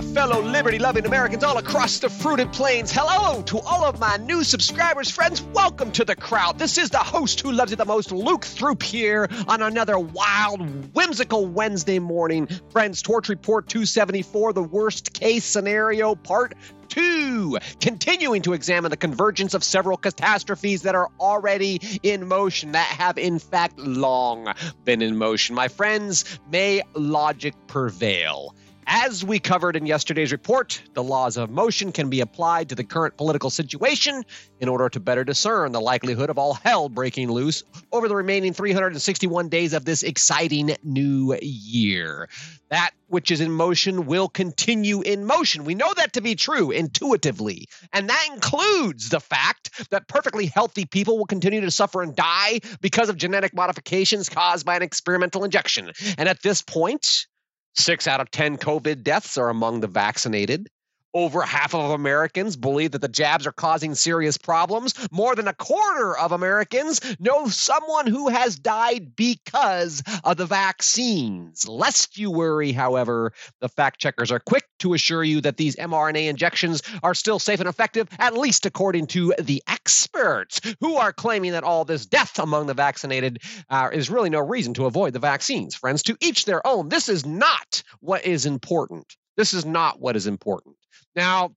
my 0.00 0.14
fellow 0.14 0.40
liberty 0.40 0.78
loving 0.78 1.04
Americans 1.04 1.44
all 1.44 1.58
across 1.58 1.98
the 1.98 2.08
fruited 2.08 2.50
plains. 2.52 2.90
Hello 2.90 3.42
to 3.42 3.58
all 3.58 3.84
of 3.84 4.00
my 4.00 4.16
new 4.16 4.42
subscribers, 4.42 5.10
friends. 5.10 5.42
Welcome 5.42 5.92
to 5.92 6.06
the 6.06 6.16
crowd. 6.16 6.58
This 6.58 6.78
is 6.78 6.88
the 6.88 6.98
host 6.98 7.40
who 7.42 7.52
loves 7.52 7.72
it 7.72 7.76
the 7.76 7.84
most, 7.84 8.10
Luke 8.10 8.46
Throop 8.46 8.82
here 8.82 9.28
on 9.46 9.60
another 9.60 9.98
wild, 9.98 10.94
whimsical 10.94 11.44
Wednesday 11.44 11.98
morning. 11.98 12.48
Friends, 12.70 13.02
Torch 13.02 13.28
Report 13.28 13.68
274, 13.68 14.54
the 14.54 14.62
worst 14.62 15.12
case 15.12 15.44
scenario, 15.44 16.14
part 16.14 16.54
two, 16.88 17.58
continuing 17.80 18.40
to 18.42 18.54
examine 18.54 18.90
the 18.90 18.96
convergence 18.96 19.52
of 19.52 19.62
several 19.62 19.98
catastrophes 19.98 20.82
that 20.82 20.94
are 20.94 21.08
already 21.20 21.78
in 22.02 22.26
motion, 22.26 22.72
that 22.72 22.86
have 22.86 23.18
in 23.18 23.38
fact 23.38 23.78
long 23.78 24.52
been 24.84 25.02
in 25.02 25.18
motion. 25.18 25.54
My 25.54 25.68
friends, 25.68 26.24
may 26.50 26.82
logic 26.94 27.54
prevail. 27.66 28.54
As 28.92 29.24
we 29.24 29.38
covered 29.38 29.76
in 29.76 29.86
yesterday's 29.86 30.32
report, 30.32 30.82
the 30.94 31.02
laws 31.02 31.36
of 31.36 31.48
motion 31.48 31.92
can 31.92 32.10
be 32.10 32.20
applied 32.20 32.70
to 32.70 32.74
the 32.74 32.82
current 32.82 33.16
political 33.16 33.48
situation 33.48 34.24
in 34.58 34.68
order 34.68 34.88
to 34.88 34.98
better 34.98 35.22
discern 35.22 35.70
the 35.70 35.80
likelihood 35.80 36.28
of 36.28 36.38
all 36.38 36.54
hell 36.54 36.88
breaking 36.88 37.30
loose 37.30 37.62
over 37.92 38.08
the 38.08 38.16
remaining 38.16 38.52
361 38.52 39.48
days 39.48 39.74
of 39.74 39.84
this 39.84 40.02
exciting 40.02 40.74
new 40.82 41.38
year. 41.40 42.28
That 42.70 42.90
which 43.06 43.30
is 43.30 43.40
in 43.40 43.52
motion 43.52 44.06
will 44.06 44.28
continue 44.28 45.02
in 45.02 45.24
motion. 45.24 45.64
We 45.64 45.76
know 45.76 45.92
that 45.94 46.14
to 46.14 46.20
be 46.20 46.34
true 46.34 46.72
intuitively. 46.72 47.68
And 47.92 48.08
that 48.08 48.28
includes 48.32 49.08
the 49.08 49.20
fact 49.20 49.88
that 49.90 50.08
perfectly 50.08 50.46
healthy 50.46 50.84
people 50.84 51.16
will 51.16 51.26
continue 51.26 51.60
to 51.60 51.70
suffer 51.70 52.02
and 52.02 52.16
die 52.16 52.58
because 52.80 53.08
of 53.08 53.16
genetic 53.16 53.54
modifications 53.54 54.28
caused 54.28 54.66
by 54.66 54.74
an 54.74 54.82
experimental 54.82 55.44
injection. 55.44 55.92
And 56.18 56.28
at 56.28 56.42
this 56.42 56.62
point, 56.62 57.26
Six 57.74 58.06
out 58.06 58.20
of 58.20 58.30
10 58.30 58.58
COVID 58.58 59.02
deaths 59.02 59.38
are 59.38 59.48
among 59.48 59.80
the 59.80 59.86
vaccinated. 59.86 60.68
Over 61.12 61.42
half 61.42 61.74
of 61.74 61.90
Americans 61.90 62.56
believe 62.56 62.92
that 62.92 63.00
the 63.00 63.08
jabs 63.08 63.46
are 63.46 63.52
causing 63.52 63.96
serious 63.96 64.38
problems. 64.38 64.94
More 65.10 65.34
than 65.34 65.48
a 65.48 65.54
quarter 65.54 66.16
of 66.16 66.30
Americans 66.30 67.00
know 67.18 67.48
someone 67.48 68.06
who 68.06 68.28
has 68.28 68.56
died 68.56 69.16
because 69.16 70.04
of 70.22 70.36
the 70.36 70.46
vaccines. 70.46 71.66
Lest 71.66 72.16
you 72.16 72.30
worry, 72.30 72.70
however, 72.70 73.32
the 73.60 73.68
fact 73.68 74.00
checkers 74.00 74.30
are 74.30 74.38
quick 74.38 74.64
to 74.78 74.94
assure 74.94 75.24
you 75.24 75.40
that 75.40 75.56
these 75.56 75.74
mRNA 75.76 76.28
injections 76.28 76.82
are 77.02 77.14
still 77.14 77.40
safe 77.40 77.58
and 77.58 77.68
effective, 77.68 78.08
at 78.18 78.36
least 78.36 78.64
according 78.64 79.08
to 79.08 79.34
the 79.40 79.62
experts 79.66 80.60
who 80.80 80.96
are 80.96 81.12
claiming 81.12 81.52
that 81.52 81.64
all 81.64 81.84
this 81.84 82.06
death 82.06 82.38
among 82.38 82.66
the 82.66 82.74
vaccinated 82.74 83.42
uh, 83.68 83.90
is 83.92 84.10
really 84.10 84.30
no 84.30 84.40
reason 84.40 84.74
to 84.74 84.86
avoid 84.86 85.12
the 85.12 85.18
vaccines. 85.18 85.74
Friends, 85.74 86.04
to 86.04 86.16
each 86.20 86.44
their 86.44 86.64
own. 86.64 86.88
This 86.88 87.08
is 87.08 87.26
not 87.26 87.82
what 87.98 88.24
is 88.24 88.46
important. 88.46 89.16
This 89.40 89.54
is 89.54 89.64
not 89.64 89.98
what 89.98 90.16
is 90.16 90.26
important. 90.26 90.76
Now, 91.16 91.54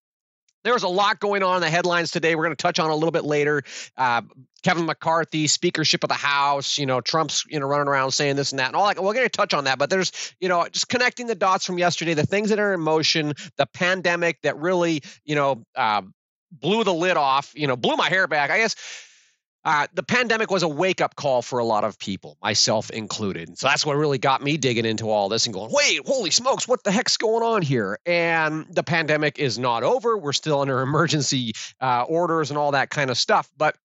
there's 0.64 0.84
a 0.84 0.88
lot 0.88 1.20
going 1.20 1.44
on 1.44 1.58
in 1.58 1.62
the 1.62 1.70
headlines 1.70 2.12
today. 2.12 2.34
We're 2.34 2.46
going 2.46 2.56
to 2.56 2.62
touch 2.62 2.80
on 2.80 2.90
a 2.90 2.94
little 2.94 3.12
bit 3.12 3.26
later. 3.26 3.62
Uh, 3.98 4.22
Kevin 4.64 4.86
McCarthy, 4.86 5.48
speakership 5.48 6.02
of 6.02 6.08
the 6.08 6.14
House, 6.14 6.78
you 6.78 6.86
know, 6.86 7.02
Trump's, 7.02 7.44
you 7.50 7.60
know, 7.60 7.66
running 7.66 7.90
around 7.90 8.12
saying 8.12 8.38
this 8.38 8.54
and 8.54 8.60
that 8.60 8.68
and 8.68 8.78
all 8.78 8.88
that. 8.88 9.04
We're 9.04 9.14
going 9.14 9.26
to 9.26 9.30
touch 9.30 9.54
on 9.54 9.66
that, 9.66 9.80
but 9.80 9.90
there's, 9.90 10.14
you 10.40 10.48
know, 10.48 10.66
just 10.72 10.88
connecting 10.88 11.28
the 11.28 11.36
dots 11.36 11.66
from 11.66 11.78
yesterday, 11.78 12.14
the 12.14 12.26
things 12.26 12.52
that 12.52 12.60
are 12.60 12.74
in 12.74 12.80
motion, 12.80 13.34
the 13.58 13.66
pandemic 13.66 14.42
that 14.44 14.56
really, 14.56 15.04
you 15.26 15.36
know, 15.36 15.66
uh, 15.76 16.04
blew 16.54 16.86
the 16.86 16.94
lid 16.94 17.18
off, 17.18 17.52
you 17.54 17.68
know, 17.68 17.76
blew 17.76 17.98
my 17.98 18.08
hair 18.08 18.28
back. 18.28 18.50
I 18.50 18.60
guess 18.60 18.78
uh, 19.66 19.88
the 19.94 20.04
pandemic 20.04 20.52
was 20.52 20.64
a 20.64 20.68
wake 20.68 21.00
up 21.02 21.16
call 21.16 21.42
for 21.42 21.60
a 21.60 21.64
lot 21.64 21.84
of 21.84 21.98
people, 21.98 22.38
myself 22.42 22.90
included. 22.90 23.58
So 23.58 23.68
that's 23.68 23.86
what 23.86 23.96
really 23.96 24.18
got 24.18 24.44
me 24.44 24.58
digging 24.58 24.86
into 24.86 25.10
all 25.10 25.30
this 25.30 25.46
and 25.46 25.54
going, 25.54 25.72
wait, 25.72 26.02
holy 26.06 26.32
smokes, 26.32 26.68
what 26.68 26.84
the 26.84 26.92
heck's 26.92 27.18
going 27.18 27.44
on 27.44 27.62
here? 27.62 27.98
And 28.06 28.66
the 28.70 28.84
pandemic 28.84 29.40
is 29.40 29.58
not 29.58 29.84
over. 29.84 30.18
We're 30.18 30.34
still 30.34 30.62
under 30.62 30.82
emergency 30.82 31.54
uh, 31.80 32.04
orders 32.04 32.52
and 32.52 32.58
all 32.58 32.72
that 32.72 32.90
kind 32.90 33.10
of 33.10 33.18
stuff. 33.18 33.50
But 33.58 33.78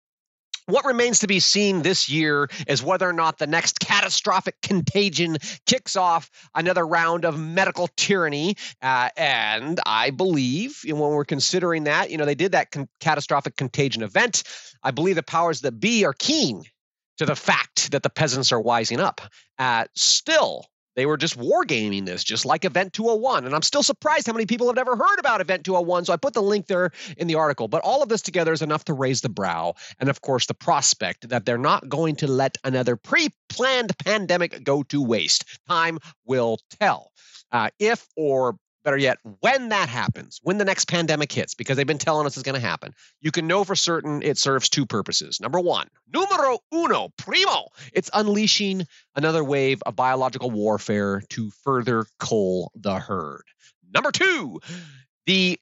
what 0.69 0.85
remains 0.85 1.21
to 1.21 1.27
be 1.27 1.41
seen 1.41 1.83
this 1.83 2.09
year 2.09 2.49
is 2.67 2.83
whether 2.83 3.09
or 3.09 3.13
not 3.13 3.39
the 3.39 3.47
next 3.47 3.81
catastrophic 3.81 4.61
contagion 4.61 5.39
kicks 5.67 5.97
off 5.97 6.31
another 6.55 6.87
round 6.87 7.25
of 7.25 7.39
medical 7.39 7.89
tyranny. 7.97 8.57
Uh, 8.83 9.09
and 9.17 9.81
I 9.87 10.11
believe 10.11 10.83
you 10.85 10.95
know, 10.95 11.01
when 11.01 11.13
we're 11.13 11.25
considering 11.25 11.85
that, 11.85 12.11
you 12.11 12.19
know, 12.19 12.27
they 12.27 12.35
did 12.35 12.53
that 12.53 12.71
con- 12.71 12.89
catastrophic 13.01 13.57
contagion 13.57 14.03
event. 14.03 14.43
I 14.83 14.91
believe 14.91 15.17
the 15.17 15.23
powers 15.23 15.63
that 15.63 15.81
be 15.81 16.05
are 16.05 16.13
keen 16.13 16.65
to 17.17 17.27
the 17.27 17.37
fact 17.37 17.91
that 17.93 18.03
the 18.03 18.11
peasants 18.11 18.53
are 18.53 18.63
wising 18.63 18.99
up. 18.99 19.23
Uh, 19.59 19.87
still, 19.95 20.67
they 20.99 21.07
were 21.07 21.17
just 21.17 21.39
wargaming 21.39 22.05
this, 22.07 22.25
just 22.25 22.45
like 22.45 22.65
Event 22.65 22.93
201. 22.93 23.47
And 23.47 23.55
I'm 23.55 23.63
still 23.63 23.85
surprised 23.85 24.27
how 24.27 24.33
many 24.33 24.47
people 24.47 24.67
have 24.67 24.75
never 24.75 24.97
heard 24.97 25.21
about 25.21 25.41
Event 25.41 25.65
201. 25.65 26.07
So 26.07 26.13
I 26.13 26.17
put 26.17 26.35
the 26.35 26.43
link 26.43 26.67
there 26.67 26.91
in 27.17 27.29
the 27.29 27.37
article. 27.37 27.69
But 27.69 27.83
all 27.85 28.03
of 28.03 28.09
this 28.09 28.21
together 28.21 28.53
is 28.53 28.63
enough 28.63 28.85
to 28.87 28.95
raise 28.95 29.21
the 29.21 29.29
brow. 29.29 29.75
And 30.01 30.09
of 30.09 30.23
course, 30.23 30.47
the 30.47 30.55
prospect 30.55 31.29
that 31.29 31.47
they're 31.47 31.57
not 31.57 31.89
going 31.89 32.17
to 32.17 32.27
let 32.27 32.59
another 32.65 32.97
pre 32.97 33.29
planned 33.49 33.97
pandemic 33.99 34.65
go 34.65 34.83
to 34.83 35.01
waste. 35.01 35.45
Time 35.69 36.01
will 36.27 36.59
tell. 36.81 37.13
Uh, 37.53 37.71
if 37.79 38.05
or 38.17 38.59
better 38.85 38.97
yet, 38.97 39.19
when 39.41 39.69
that 39.71 39.89
happens, 39.89 40.41
when 40.43 40.59
the 40.59 40.65
next 40.65 40.87
pandemic 40.89 41.31
hits, 41.33 41.55
because 41.55 41.77
they've 41.77 41.87
been 41.87 41.99
telling 41.99 42.27
us 42.27 42.37
it's 42.37 42.45
going 42.45 42.61
to 42.61 42.67
happen, 42.67 42.95
you 43.21 43.31
can 43.31 43.47
know 43.47 43.65
for 43.65 43.75
certain 43.75 44.23
it 44.23 44.39
serves 44.39 44.69
two 44.69 44.87
purposes. 44.87 45.41
Number 45.41 45.61
one, 45.61 45.89
numero 46.13 46.59
uno, 46.73 47.11
primo, 47.17 47.69
it's 47.93 48.11
unleashing 48.13 48.87
another 49.17 49.45
wave 49.45 49.83
of 49.85 49.97
biological 49.97 50.51
warfare 50.51 51.23
to 51.31 51.51
further 51.65 52.07
cull 52.19 52.71
the 52.75 52.99
herd. 52.99 53.43
Number 53.93 54.13
two, 54.13 54.61
the 55.27 55.59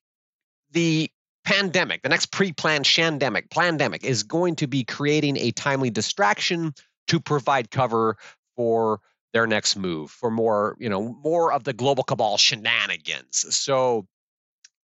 the 0.72 1.10
pandemic, 1.44 2.02
the 2.02 2.08
next 2.08 2.32
pre-planned 2.32 2.84
shandemic, 2.84 3.50
pandemic 3.50 4.04
is 4.04 4.24
going 4.24 4.56
to 4.56 4.66
be 4.66 4.84
creating 4.84 5.36
a 5.36 5.52
timely 5.52 5.90
distraction 5.90 6.74
to 7.06 7.20
provide 7.20 7.70
cover 7.70 8.16
for 8.56 9.00
their 9.36 9.46
next 9.46 9.76
move 9.76 10.10
for 10.10 10.30
more, 10.30 10.78
you 10.78 10.88
know, 10.88 11.14
more 11.22 11.52
of 11.52 11.62
the 11.62 11.74
global 11.74 12.02
cabal 12.02 12.38
shenanigans. 12.38 13.44
So 13.54 14.06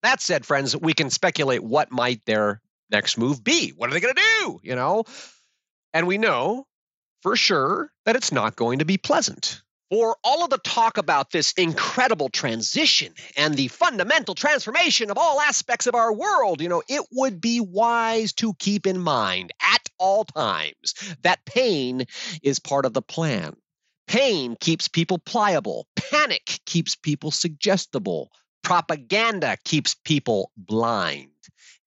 that 0.01 0.21
said, 0.21 0.43
friends, 0.43 0.75
we 0.75 0.93
can 0.95 1.11
speculate 1.11 1.63
what 1.63 1.91
might 1.91 2.25
their 2.25 2.59
next 2.89 3.19
move 3.19 3.43
be. 3.43 3.73
What 3.77 3.91
are 3.91 3.93
they 3.93 3.99
going 3.99 4.15
to 4.15 4.21
do? 4.41 4.59
You 4.63 4.75
know, 4.75 5.03
and 5.93 6.07
we 6.07 6.17
know 6.17 6.65
for 7.21 7.35
sure 7.35 7.91
that 8.05 8.15
it's 8.15 8.31
not 8.31 8.55
going 8.55 8.79
to 8.79 8.85
be 8.85 8.97
pleasant. 8.97 9.61
For 9.91 10.17
all 10.23 10.43
of 10.43 10.49
the 10.49 10.57
talk 10.57 10.97
about 10.97 11.29
this 11.29 11.53
incredible 11.53 12.29
transition 12.29 13.13
and 13.37 13.53
the 13.53 13.67
fundamental 13.67 14.33
transformation 14.33 15.11
of 15.11 15.19
all 15.19 15.39
aspects 15.41 15.85
of 15.85 15.93
our 15.93 16.11
world, 16.11 16.59
you 16.59 16.69
know, 16.69 16.81
it 16.89 17.05
would 17.11 17.39
be 17.39 17.59
wise 17.59 18.33
to 18.33 18.55
keep 18.57 18.87
in 18.87 18.99
mind 18.99 19.51
at 19.61 19.87
all 19.99 20.25
times 20.25 20.95
that 21.21 21.45
pain 21.45 22.05
is 22.41 22.57
part 22.57 22.85
of 22.85 22.93
the 22.93 23.03
plan. 23.03 23.55
Pain 24.09 24.57
keeps 24.59 24.87
people 24.87 25.19
pliable. 25.19 25.85
Panic 25.95 26.59
keeps 26.65 26.95
people 26.95 27.29
suggestible. 27.29 28.31
Propaganda 28.63 29.55
keeps 29.63 29.93
people 30.03 30.51
blind. 30.57 31.29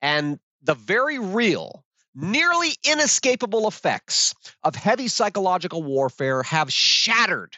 And 0.00 0.38
the 0.62 0.74
very 0.74 1.18
real, 1.18 1.84
nearly 2.14 2.76
inescapable 2.88 3.66
effects 3.66 4.34
of 4.62 4.76
heavy 4.76 5.08
psychological 5.08 5.82
warfare 5.82 6.44
have 6.44 6.72
shattered 6.72 7.56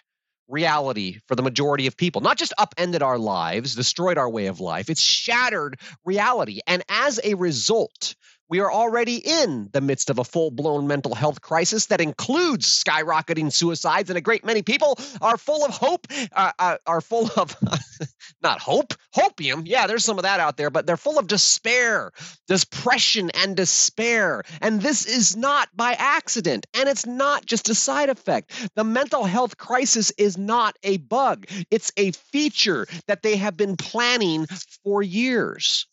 reality 0.49 1.19
for 1.29 1.35
the 1.35 1.43
majority 1.43 1.87
of 1.87 1.99
people. 1.99 2.23
Not 2.23 2.39
just 2.39 2.55
upended 2.57 3.03
our 3.03 3.19
lives, 3.19 3.75
destroyed 3.75 4.17
our 4.17 4.31
way 4.31 4.47
of 4.47 4.61
life, 4.61 4.89
it's 4.89 5.03
shattered 5.03 5.79
reality. 6.07 6.61
And 6.67 6.83
as 6.89 7.21
a 7.23 7.35
result, 7.35 8.15
we 8.49 8.61
are 8.61 8.71
already 8.71 9.17
in 9.17 9.69
the 9.73 9.81
midst 9.81 10.11
of 10.11 10.19
a 10.19 10.25
full 10.25 10.51
blown 10.51 10.87
mental 10.87 11.15
health 11.15 11.41
crisis 11.41 11.87
that 11.87 12.01
includes 12.01 12.67
skyrocketing 12.85 13.53
suicides, 13.53 14.11
and 14.11 14.19
a 14.19 14.21
great 14.21 14.45
many 14.45 14.63
people 14.63 14.99
are 15.21 15.39
full 15.39 15.65
of 15.65 15.71
hope, 15.73 16.07
uh, 16.33 16.53
uh, 16.59 16.77
are 16.87 17.01
full 17.01 17.31
of 17.37 17.57
not 18.43 18.61
hope, 18.61 18.95
hopium. 19.15 19.63
Yeah, 19.65 19.87
there's 19.87 20.05
some 20.05 20.19
of 20.19 20.25
that 20.25 20.41
out 20.41 20.57
there, 20.57 20.71
but 20.71 20.87
they're 20.87 20.97
full 20.97 21.19
of 21.19 21.27
despair, 21.27 22.13
depression, 22.47 23.31
and 23.31 23.57
despair. 23.57 24.43
And 24.61 24.81
this 24.81 25.07
is 25.07 25.37
not 25.37 25.69
by 25.75 25.93
accident, 25.93 26.67
and 26.75 26.89
it's 26.89 27.07
not 27.07 27.47
just 27.47 27.71
a 27.71 27.75
side 27.75 28.11
effect. 28.11 28.71
The 28.75 28.85
mental 28.85 29.25
health 29.25 29.57
crisis 29.57 30.13
is 30.19 30.37
not 30.37 30.77
a 30.83 30.99
bug, 30.99 31.47
it's 31.71 31.93
a 31.97 32.13
feature 32.13 32.87
that 33.07 33.23
they 33.23 33.37
have 33.37 33.57
been 33.57 33.77
planning 33.77 34.47
for 34.85 35.03
years. 35.03 35.87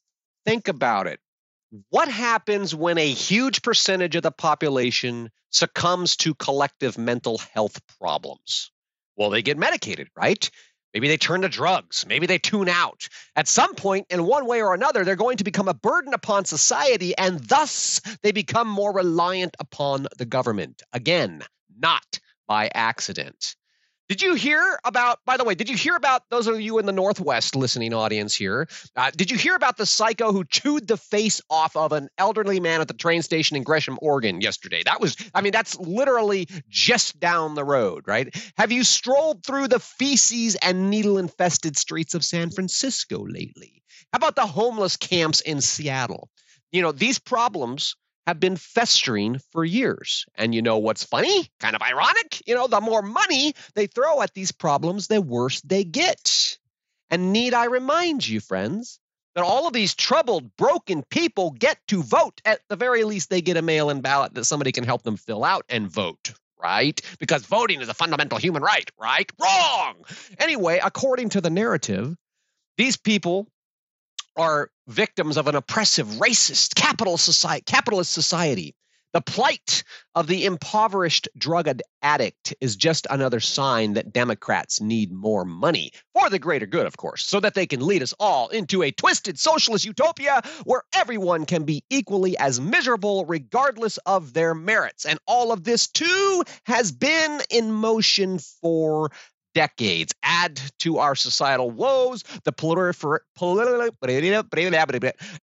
Think 0.45 0.67
about 0.67 1.07
it 1.07 1.19
what 1.89 2.09
happens 2.09 2.75
when 2.75 2.97
a 2.97 3.07
huge 3.07 3.61
percentage 3.61 4.15
of 4.15 4.23
the 4.23 4.31
population 4.31 5.29
succumbs 5.49 6.17
to 6.17 6.35
collective 6.35 6.97
mental 6.97 7.37
health 7.53 7.79
problems? 7.99 8.71
Well, 9.15 9.29
they 9.29 9.41
get 9.41 9.57
medicated, 9.57 10.09
right? 10.15 10.49
Maybe 10.93 11.07
they 11.07 11.17
turn 11.17 11.41
to 11.41 11.49
drugs. 11.49 12.05
Maybe 12.05 12.27
they 12.27 12.37
tune 12.37 12.67
out. 12.67 13.07
At 13.35 13.47
some 13.47 13.75
point, 13.75 14.07
in 14.09 14.25
one 14.25 14.45
way 14.45 14.61
or 14.61 14.73
another, 14.73 15.05
they're 15.05 15.15
going 15.15 15.37
to 15.37 15.45
become 15.45 15.69
a 15.69 15.73
burden 15.73 16.13
upon 16.13 16.43
society, 16.43 17.17
and 17.17 17.39
thus 17.39 18.01
they 18.21 18.33
become 18.33 18.67
more 18.67 18.93
reliant 18.93 19.55
upon 19.59 20.07
the 20.17 20.25
government. 20.25 20.81
Again, 20.91 21.43
not 21.79 22.19
by 22.47 22.69
accident. 22.73 23.55
Did 24.11 24.21
you 24.21 24.33
hear 24.33 24.77
about, 24.83 25.19
by 25.25 25.37
the 25.37 25.45
way, 25.45 25.55
did 25.55 25.69
you 25.69 25.77
hear 25.77 25.95
about 25.95 26.29
those 26.29 26.45
of 26.45 26.59
you 26.59 26.79
in 26.79 26.85
the 26.85 26.91
Northwest 26.91 27.55
listening 27.55 27.93
audience 27.93 28.35
here? 28.35 28.67
Uh, 28.93 29.09
did 29.15 29.31
you 29.31 29.37
hear 29.37 29.55
about 29.55 29.77
the 29.77 29.85
psycho 29.85 30.33
who 30.33 30.43
chewed 30.43 30.85
the 30.85 30.97
face 30.97 31.39
off 31.49 31.77
of 31.77 31.93
an 31.93 32.09
elderly 32.17 32.59
man 32.59 32.81
at 32.81 32.89
the 32.89 32.93
train 32.93 33.21
station 33.21 33.55
in 33.55 33.63
Gresham, 33.63 33.97
Oregon 34.01 34.41
yesterday? 34.41 34.83
That 34.83 34.99
was, 34.99 35.15
I 35.33 35.39
mean, 35.39 35.53
that's 35.53 35.79
literally 35.79 36.49
just 36.67 37.21
down 37.21 37.55
the 37.55 37.63
road, 37.63 38.03
right? 38.05 38.35
Have 38.57 38.73
you 38.73 38.83
strolled 38.83 39.45
through 39.45 39.69
the 39.69 39.79
feces 39.79 40.55
and 40.55 40.89
needle 40.89 41.17
infested 41.17 41.77
streets 41.77 42.13
of 42.13 42.25
San 42.25 42.49
Francisco 42.49 43.25
lately? 43.25 43.81
How 44.11 44.17
about 44.17 44.35
the 44.35 44.45
homeless 44.45 44.97
camps 44.97 45.39
in 45.39 45.61
Seattle? 45.61 46.29
You 46.73 46.81
know, 46.81 46.91
these 46.91 47.17
problems 47.17 47.95
have 48.27 48.39
been 48.39 48.55
festering 48.55 49.39
for 49.51 49.65
years. 49.65 50.25
And 50.35 50.53
you 50.53 50.61
know 50.61 50.77
what's 50.77 51.03
funny? 51.03 51.49
Kind 51.59 51.75
of 51.75 51.81
ironic. 51.81 52.41
You 52.47 52.55
know, 52.55 52.67
the 52.67 52.81
more 52.81 53.01
money 53.01 53.53
they 53.75 53.87
throw 53.87 54.21
at 54.21 54.33
these 54.33 54.51
problems, 54.51 55.07
the 55.07 55.21
worse 55.21 55.61
they 55.61 55.83
get. 55.83 56.57
And 57.09 57.33
need 57.33 57.53
I 57.53 57.65
remind 57.65 58.27
you, 58.27 58.39
friends, 58.39 58.99
that 59.35 59.43
all 59.43 59.67
of 59.67 59.73
these 59.73 59.95
troubled, 59.95 60.55
broken 60.55 61.03
people 61.09 61.51
get 61.51 61.77
to 61.87 62.03
vote. 62.03 62.41
At 62.45 62.61
the 62.69 62.75
very 62.75 63.03
least, 63.03 63.29
they 63.29 63.41
get 63.41 63.57
a 63.57 63.61
mail 63.61 63.89
in 63.89 64.01
ballot 64.01 64.33
that 64.35 64.45
somebody 64.45 64.71
can 64.71 64.83
help 64.83 65.03
them 65.03 65.17
fill 65.17 65.43
out 65.43 65.65
and 65.69 65.89
vote, 65.89 66.33
right? 66.61 66.99
Because 67.19 67.45
voting 67.45 67.81
is 67.81 67.89
a 67.89 67.93
fundamental 67.93 68.37
human 68.37 68.61
right, 68.61 68.89
right? 68.99 69.31
Wrong! 69.41 69.95
Anyway, 70.37 70.79
according 70.83 71.29
to 71.29 71.41
the 71.41 71.49
narrative, 71.49 72.15
these 72.77 72.97
people 72.97 73.47
are 74.37 74.69
victims 74.87 75.37
of 75.37 75.47
an 75.47 75.55
oppressive, 75.55 76.07
racist, 76.07 76.75
capitalist 76.75 77.25
society, 77.25 77.63
capitalist 77.65 78.11
society. 78.11 78.75
The 79.13 79.21
plight 79.21 79.83
of 80.15 80.27
the 80.27 80.45
impoverished 80.45 81.27
drug 81.37 81.67
addict 82.01 82.53
is 82.61 82.77
just 82.77 83.07
another 83.09 83.41
sign 83.41 83.93
that 83.93 84.13
Democrats 84.13 84.79
need 84.79 85.11
more 85.11 85.43
money 85.43 85.91
for 86.13 86.29
the 86.29 86.39
greater 86.39 86.65
good, 86.65 86.85
of 86.85 86.95
course, 86.95 87.25
so 87.25 87.41
that 87.41 87.53
they 87.53 87.65
can 87.65 87.85
lead 87.85 88.01
us 88.01 88.13
all 88.21 88.47
into 88.49 88.83
a 88.83 88.91
twisted 88.91 89.37
socialist 89.37 89.83
utopia 89.83 90.41
where 90.63 90.83
everyone 90.93 91.45
can 91.45 91.63
be 91.63 91.83
equally 91.89 92.37
as 92.37 92.61
miserable 92.61 93.25
regardless 93.25 93.97
of 94.05 94.31
their 94.31 94.55
merits. 94.55 95.05
And 95.05 95.19
all 95.27 95.51
of 95.51 95.65
this, 95.65 95.87
too, 95.87 96.43
has 96.65 96.93
been 96.93 97.41
in 97.49 97.73
motion 97.73 98.39
for 98.39 99.11
decades. 99.53 100.13
Add 100.23 100.59
to 100.79 100.97
our 100.99 101.15
societal 101.15 101.71
woes 101.71 102.23
the 102.43 102.53
prolifer- 102.53 103.19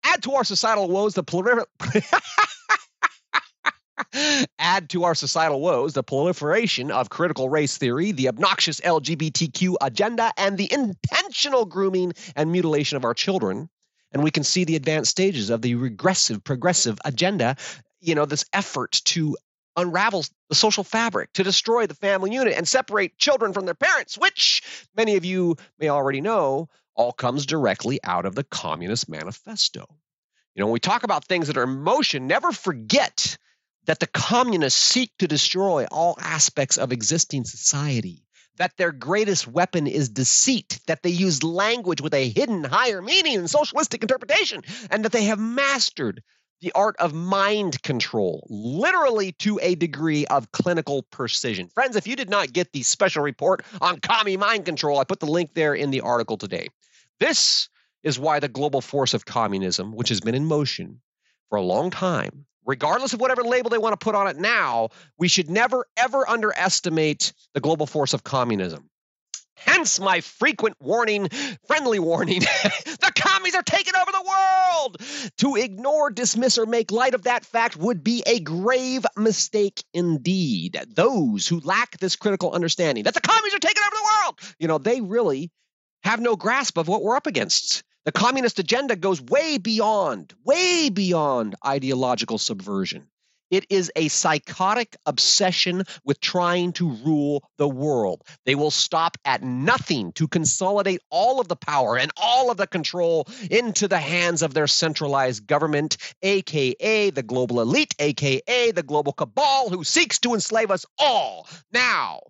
add 0.03 0.23
to 0.23 0.33
our 0.33 0.43
societal 0.43 0.89
woes 0.89 1.13
the 1.13 1.23
prolifer- 1.23 1.65
Add 4.59 4.89
to 4.89 5.03
our 5.03 5.15
societal 5.15 5.59
woes 5.59 5.93
the 5.93 6.03
proliferation 6.03 6.91
of 6.91 7.09
critical 7.09 7.49
race 7.49 7.77
theory, 7.77 8.11
the 8.11 8.27
obnoxious 8.27 8.79
LGBTQ 8.81 9.75
agenda, 9.81 10.31
and 10.37 10.57
the 10.57 10.71
intentional 10.71 11.65
grooming 11.65 12.13
and 12.35 12.51
mutilation 12.51 12.97
of 12.97 13.05
our 13.05 13.13
children. 13.13 13.69
And 14.11 14.23
we 14.23 14.31
can 14.31 14.43
see 14.43 14.63
the 14.63 14.75
advanced 14.75 15.11
stages 15.11 15.49
of 15.49 15.61
the 15.61 15.75
regressive, 15.75 16.43
progressive 16.43 16.97
agenda, 17.05 17.55
you 17.99 18.15
know, 18.15 18.25
this 18.25 18.45
effort 18.53 19.01
to 19.05 19.35
unravels 19.77 20.31
the 20.49 20.55
social 20.55 20.83
fabric 20.83 21.31
to 21.33 21.43
destroy 21.43 21.87
the 21.87 21.93
family 21.93 22.33
unit 22.33 22.55
and 22.57 22.67
separate 22.67 23.17
children 23.17 23.53
from 23.53 23.65
their 23.65 23.75
parents, 23.75 24.17
which 24.17 24.61
many 24.95 25.15
of 25.15 25.23
you 25.23 25.55
may 25.79 25.89
already 25.89 26.19
know 26.19 26.67
all 26.95 27.13
comes 27.13 27.45
directly 27.45 27.99
out 28.03 28.25
of 28.25 28.35
the 28.35 28.43
Communist 28.43 29.07
Manifesto. 29.07 29.87
You 30.55 30.61
know, 30.61 30.65
when 30.65 30.73
we 30.73 30.79
talk 30.79 31.03
about 31.03 31.25
things 31.25 31.47
that 31.47 31.57
are 31.57 31.63
in 31.63 31.83
motion, 31.83 32.25
never 32.25 32.51
forget 32.51 33.37
that 33.85 33.99
the 33.99 34.07
communists 34.07 34.81
seek 34.81 35.11
to 35.19 35.27
destroy 35.27 35.85
all 35.91 36.17
aspects 36.19 36.77
of 36.77 36.91
existing 36.91 37.45
society, 37.45 38.23
that 38.57 38.75
their 38.75 38.91
greatest 38.91 39.47
weapon 39.47 39.85
is 39.85 40.09
deceit, 40.09 40.79
that 40.87 41.03
they 41.03 41.11
use 41.11 41.43
language 41.43 42.01
with 42.01 42.15
a 42.15 42.29
hidden 42.29 42.63
higher 42.63 43.01
meaning 43.01 43.37
and 43.37 43.49
socialistic 43.49 44.01
interpretation, 44.01 44.63
and 44.89 45.05
that 45.05 45.11
they 45.11 45.25
have 45.25 45.39
mastered 45.39 46.23
the 46.61 46.71
art 46.73 46.95
of 46.99 47.13
mind 47.13 47.81
control, 47.83 48.45
literally 48.49 49.31
to 49.33 49.59
a 49.61 49.75
degree 49.75 50.25
of 50.27 50.51
clinical 50.51 51.03
precision. 51.03 51.69
Friends, 51.69 51.95
if 51.95 52.07
you 52.07 52.15
did 52.15 52.29
not 52.29 52.51
get 52.51 52.71
the 52.71 52.83
special 52.83 53.21
report 53.21 53.63
on 53.81 53.99
commie 53.99 54.37
mind 54.37 54.65
control, 54.65 54.99
I 54.99 55.03
put 55.03 55.19
the 55.19 55.27
link 55.27 55.53
there 55.53 55.75
in 55.75 55.91
the 55.91 56.01
article 56.01 56.37
today. 56.37 56.69
This 57.19 57.69
is 58.03 58.19
why 58.19 58.39
the 58.39 58.47
global 58.47 58.81
force 58.81 59.13
of 59.13 59.25
communism, 59.25 59.91
which 59.91 60.09
has 60.09 60.19
been 60.19 60.35
in 60.35 60.45
motion 60.45 61.01
for 61.49 61.57
a 61.57 61.61
long 61.61 61.89
time, 61.89 62.45
regardless 62.65 63.13
of 63.13 63.21
whatever 63.21 63.43
label 63.43 63.69
they 63.69 63.77
want 63.77 63.99
to 63.99 64.03
put 64.03 64.15
on 64.15 64.27
it 64.27 64.37
now, 64.37 64.89
we 65.17 65.27
should 65.27 65.49
never, 65.49 65.85
ever 65.95 66.27
underestimate 66.27 67.33
the 67.53 67.59
global 67.59 67.85
force 67.85 68.13
of 68.13 68.23
communism. 68.23 68.89
Hence 69.55 69.99
my 69.99 70.21
frequent 70.21 70.75
warning, 70.79 71.29
friendly 71.65 71.97
warning. 71.97 72.39
the 72.85 73.11
commies 73.47 73.55
are 73.55 73.63
taking 73.63 73.93
over 73.95 74.11
the 74.11 74.21
world. 74.27 74.97
To 75.37 75.55
ignore, 75.55 76.09
dismiss, 76.09 76.57
or 76.57 76.65
make 76.65 76.91
light 76.91 77.13
of 77.13 77.23
that 77.23 77.45
fact 77.45 77.77
would 77.77 78.03
be 78.03 78.23
a 78.25 78.39
grave 78.39 79.05
mistake 79.15 79.83
indeed. 79.93 80.79
Those 80.89 81.47
who 81.47 81.59
lack 81.61 81.97
this 81.97 82.15
critical 82.15 82.51
understanding 82.51 83.05
that 83.05 83.13
the 83.13 83.21
commies 83.21 83.53
are 83.53 83.59
taking 83.59 83.83
over 83.83 83.95
the 83.95 84.09
world, 84.23 84.55
you 84.59 84.67
know, 84.67 84.77
they 84.77 85.01
really 85.01 85.51
have 86.03 86.19
no 86.19 86.35
grasp 86.35 86.77
of 86.77 86.87
what 86.87 87.01
we're 87.01 87.15
up 87.15 87.27
against. 87.27 87.83
The 88.05 88.11
communist 88.11 88.59
agenda 88.59 88.95
goes 88.95 89.21
way 89.21 89.57
beyond, 89.57 90.33
way 90.45 90.89
beyond 90.89 91.55
ideological 91.65 92.37
subversion. 92.37 93.07
It 93.49 93.65
is 93.69 93.91
a 93.95 94.07
psychotic 94.09 94.97
obsession 95.05 95.83
with 96.03 96.19
trying 96.19 96.73
to 96.73 96.89
rule 96.89 97.43
the 97.57 97.67
world. 97.67 98.23
They 98.45 98.55
will 98.55 98.71
stop 98.71 99.17
at 99.23 99.41
nothing 99.41 100.11
to 100.13 100.27
consolidate 100.27 101.01
all 101.09 101.39
of 101.39 101.47
the 101.47 101.55
power 101.55 101.97
and 101.97 102.11
all 102.17 102.51
of 102.51 102.57
the 102.57 102.67
control 102.67 103.27
into 103.49 103.87
the 103.87 103.99
hands 103.99 104.41
of 104.41 104.53
their 104.53 104.67
centralized 104.67 105.47
government, 105.47 105.97
aka 106.21 107.09
the 107.09 107.23
global 107.23 107.61
elite, 107.61 107.95
aka 107.99 108.71
the 108.71 108.83
global 108.83 109.13
cabal 109.13 109.69
who 109.69 109.83
seeks 109.83 110.19
to 110.19 110.33
enslave 110.33 110.71
us 110.71 110.85
all. 110.99 111.47
Now, 111.71 112.21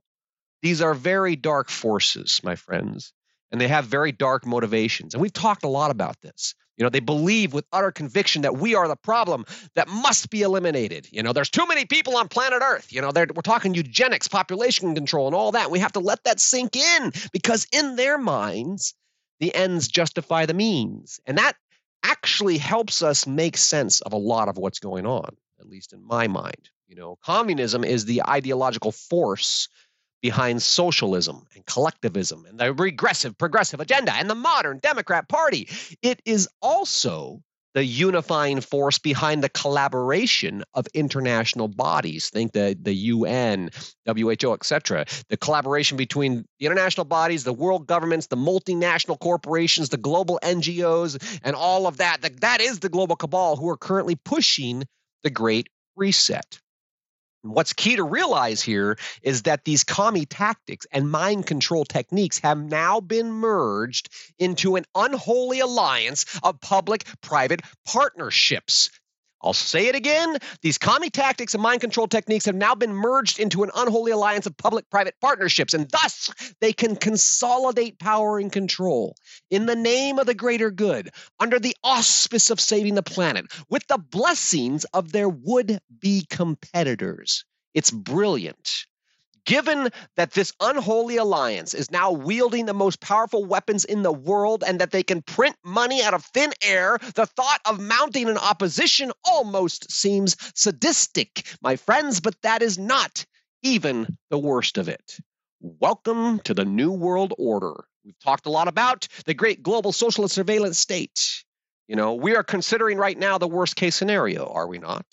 these 0.62 0.82
are 0.82 0.94
very 0.94 1.36
dark 1.36 1.70
forces, 1.70 2.42
my 2.44 2.56
friends, 2.56 3.14
and 3.52 3.62
they 3.62 3.68
have 3.68 3.86
very 3.86 4.12
dark 4.12 4.46
motivations. 4.46 5.14
And 5.14 5.22
we've 5.22 5.34
talked 5.34 5.64
a 5.64 5.70
lot 5.70 5.92
about 5.92 6.20
this. 6.22 6.56
You 6.78 6.84
know, 6.84 6.90
they 6.90 7.00
believe 7.00 7.54
with 7.54 7.66
utter 7.74 7.92
conviction 7.92 8.44
that 8.44 8.58
we 8.58 8.76
are 8.76 8.88
the 8.88 8.96
problem 8.96 9.46
that 9.74 9.88
must 9.88 10.30
be 10.30 10.44
eliminated. 10.44 11.08
You 11.12 11.24
know, 11.24 11.34
there's 11.34 11.50
too 11.50 11.66
many 11.68 11.86
people 11.86 12.16
on 12.16 12.28
planet 12.28 12.62
Earth. 12.64 12.94
You 12.94 13.02
know, 13.02 13.12
we're 13.16 13.42
talking 13.44 13.74
eugenics, 13.74 14.28
population 14.28 14.94
control, 14.94 15.26
and 15.26 15.36
all 15.36 15.52
that. 15.54 15.72
We 15.72 15.80
have 15.80 15.94
to 15.94 16.00
let 16.00 16.24
that 16.26 16.40
sink 16.40 16.76
in 16.76 17.12
because 17.34 17.68
in 17.72 17.96
their 17.96 18.20
minds, 18.20 18.94
the 19.40 19.54
ends 19.54 19.88
justify 19.88 20.46
the 20.46 20.54
means. 20.54 21.20
And 21.26 21.38
that 21.40 21.56
actually 22.04 22.58
helps 22.58 23.02
us 23.02 23.26
make 23.26 23.58
sense 23.58 24.02
of 24.02 24.14
a 24.14 24.18
lot 24.18 24.48
of 24.48 24.58
what's 24.58 24.80
going 24.80 25.06
on, 25.06 25.36
at 25.60 25.68
least 25.68 25.94
in 25.94 26.06
my 26.06 26.28
mind. 26.28 26.70
You 26.88 26.96
know, 26.96 27.18
communism 27.24 27.84
is 27.84 28.06
the 28.06 28.22
ideological 28.28 28.92
force 28.92 29.68
behind 30.22 30.62
socialism 30.62 31.46
and 31.56 31.66
collectivism 31.66 32.46
and 32.46 32.60
the 32.60 32.74
regressive 32.74 33.38
progressive 33.38 33.80
agenda 33.80 34.14
and 34.14 34.30
the 34.30 34.36
modern 34.36 34.80
Democrat 34.80 35.30
Party. 35.30 35.70
It 36.02 36.22
is 36.26 36.48
also 36.62 37.42
the 37.74 37.86
unifying 37.86 38.60
force 38.60 38.98
behind 38.98 39.44
the 39.44 39.50
collaboration 39.50 40.64
of 40.74 40.88
international 40.96 41.68
bodies. 41.68 42.30
Think 42.32 42.54
the, 42.54 42.76
the 42.82 42.94
UN 42.94 43.70
WHO 44.08 44.54
etc 44.54 45.06
the 45.30 45.38
collaboration 45.38 45.96
between 45.96 46.46
the 46.60 46.66
international 46.66 47.06
bodies 47.06 47.44
the 47.44 47.54
world 47.54 47.86
governments 47.86 48.28
the 48.28 48.36
multinational 48.36 49.20
corporations 49.20 49.90
the 49.90 49.98
global 49.98 50.40
NGOs 50.42 51.40
and 51.44 51.56
all 51.56 51.86
of 51.86 51.98
that 51.98 52.22
that 52.42 52.62
is 52.62 52.80
the 52.80 52.90
global 52.90 53.16
cabal 53.16 53.56
who 53.56 53.70
are 53.70 53.78
currently 53.78 54.16
pushing 54.16 54.84
the 55.24 55.30
great 55.30 55.68
reset 55.96 56.60
What's 57.50 57.74
key 57.74 57.96
to 57.98 58.04
realize 58.04 58.62
here 58.62 58.98
is 59.22 59.44
that 59.44 59.66
these 59.66 59.84
commie 59.84 60.26
tactics 60.26 60.86
and 60.92 61.10
mind 61.10 61.46
control 61.46 61.86
techniques 61.86 62.40
have 62.40 62.58
now 62.58 63.00
been 63.00 63.32
merged 63.32 64.10
into 64.40 64.76
an 64.76 64.86
unholy 64.96 65.60
alliance 65.60 66.26
of 66.44 66.62
public 66.62 67.06
private 67.22 67.62
partnerships. 67.86 68.90
I'll 69.42 69.54
say 69.54 69.88
it 69.88 69.96
again. 69.96 70.38
These 70.62 70.78
commie 70.78 71.10
tactics 71.10 71.54
and 71.54 71.62
mind 71.62 71.82
control 71.82 72.08
techniques 72.08 72.46
have 72.46 72.56
now 72.56 72.76
been 72.76 72.94
merged 72.94 73.40
into 73.40 73.64
an 73.64 73.72
unholy 73.76 74.12
alliance 74.12 74.46
of 74.46 74.58
public 74.58 74.90
private 74.90 75.16
partnerships, 75.22 75.74
and 75.74 75.90
thus 75.90 76.30
they 76.60 76.74
can 76.74 76.96
consolidate 76.96 78.00
power 78.00 78.40
and 78.40 78.52
control 78.52 79.16
in 79.52 79.66
the 79.66 79.76
name 79.76 80.18
of 80.20 80.26
the 80.26 80.34
greater 80.34 80.72
good, 80.72 81.12
under 81.40 81.60
the 81.60 81.76
auspice 81.84 82.50
of 82.50 82.60
saving 82.60 82.96
the 82.96 83.04
planet, 83.04 83.46
with 83.70 83.86
the 83.88 84.00
blessings 84.00 84.86
of 84.86 85.12
their 85.12 85.30
would 85.30 85.80
be 86.00 86.26
competitors. 86.30 87.46
It's 87.74 87.92
brilliant. 87.92 88.86
Given 89.48 89.92
that 90.18 90.34
this 90.34 90.52
unholy 90.60 91.16
alliance 91.16 91.74
is 91.74 91.90
now 91.90 92.12
wielding 92.12 92.66
the 92.66 92.74
most 92.74 93.00
powerful 93.00 93.46
weapons 93.46 93.86
in 93.86 94.02
the 94.02 94.12
world 94.12 94.62
and 94.68 94.82
that 94.82 94.92
they 94.92 95.04
can 95.04 95.22
print 95.22 95.56
money 95.64 96.04
out 96.04 96.14
of 96.14 96.26
thin 96.26 96.52
air, 96.62 97.00
the 97.16 97.26
thought 97.26 97.62
of 97.64 97.80
mounting 97.80 98.28
an 98.28 98.38
opposition 98.38 99.14
almost 99.24 99.90
seems 99.90 100.36
sadistic, 100.54 101.48
my 101.62 101.78
friends, 101.78 102.20
but 102.20 102.36
that 102.42 102.62
is 102.62 102.78
not 102.78 103.26
even 103.64 104.18
the 104.30 104.38
worst 104.38 104.78
of 104.78 104.90
it. 104.90 105.18
Welcome 105.62 106.42
to 106.42 106.54
the 106.54 106.66
New 106.66 106.92
World 106.92 107.34
Order. 107.38 107.86
We've 108.04 108.20
talked 108.20 108.48
a 108.48 108.52
lot 108.52 108.68
about 108.68 109.08
the 109.26 109.34
great 109.34 109.64
global 109.64 109.94
socialist 109.94 110.36
surveillance 110.36 110.78
state. 110.78 111.46
You 111.88 111.96
know, 111.96 112.16
we 112.16 112.36
are 112.36 112.44
considering 112.44 112.98
right 112.98 113.18
now 113.18 113.38
the 113.38 113.48
worst 113.48 113.78
case 113.78 113.96
scenario, 113.96 114.46
are 114.48 114.68
we 114.68 114.78
not? 114.78 115.06